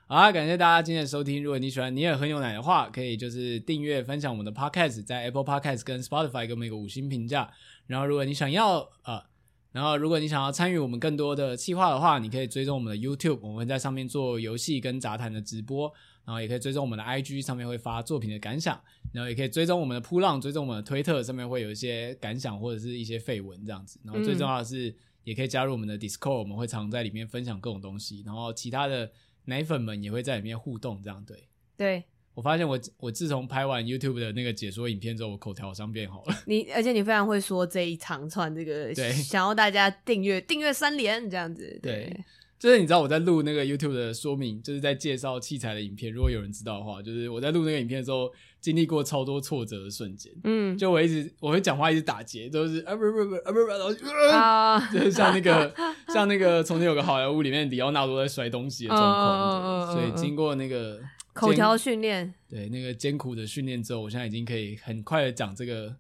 [0.05, 1.41] 好啦，感谢大家今天的收听。
[1.41, 7.49] 如果你喜欢你也喝牛奶的话，可以就是订阅、分享我们的 Podcast，在 Apple Podcast 跟 Spotify 给我们一个五星评价。
[7.87, 9.23] 然后，如果你想要呃，
[9.71, 15.91] 然后如果你想要参与我们更多的企划的话，你可以追踪我们的 YouTube，我们在上面做游戏跟杂谈的直播。
[16.25, 18.79] 然后也可以追踪我们的 IG，上面会发作品的感想。
[19.13, 23.99] 然后也可以追踪我们的扑浪，追踪我们的推特，上面会有一些感想或者是一些绯闻这样子。
[24.03, 24.93] 然后最重要的是，
[25.23, 28.21] 也可以加入我们的 Discord，我们会常在里面分享各种东西。
[28.25, 29.09] 然后其他的。
[29.45, 31.47] 奶粉们也会在里面互动，这样对。
[31.75, 36.35] 对，我发现我我自从拍完 YouTube 的那个解说影片之后，我口条好像变好了。
[36.45, 41.79] 你而且你非常会说这一长串这个，对，想要大家订阅订阅三连这样子。
[41.81, 42.23] 对，对
[42.59, 46.11] 就是你知道我在录那个 YouTube 的说明，就是在介绍器材的影片。
[46.11, 48.31] 如果有人知道的话，就是我在录那个影片的时候。
[48.63, 53.89] 经历过超多挫折的瞬间，嗯，就我一直我会讲话一直打结，都是啊不不不啊不不，然后
[54.31, 55.75] 啊， 就是像那个
[56.07, 60.97] 像那个从前有个好莱坞里面李奥纳多在摔东西的状况，所以经过那个
[61.33, 65.97] 口条训练，对那个艰苦的训练之后，我现在已经可以很快的讲这个，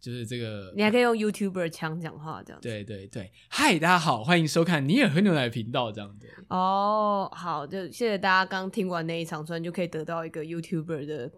[0.00, 6.26] 就是这个，你还可以用 YouTuber 腔讲话这样，对对对，嗨，大家好，欢迎收看你也喝牛奶频道这样子。
[6.48, 11.30] 哦，好，就谢谢大家刚听完那一场，突然就可以得到一个 YouTuber 的。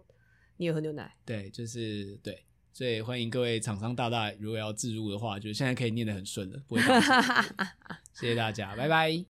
[0.63, 1.13] 你也喝牛奶？
[1.25, 2.41] 对，就是对，
[2.71, 6.81] 所以欢迎各位厂商大大，如果要自入的话，就现在可以念得很顺了，不会。
[8.15, 9.32] 谢谢大家，拜拜。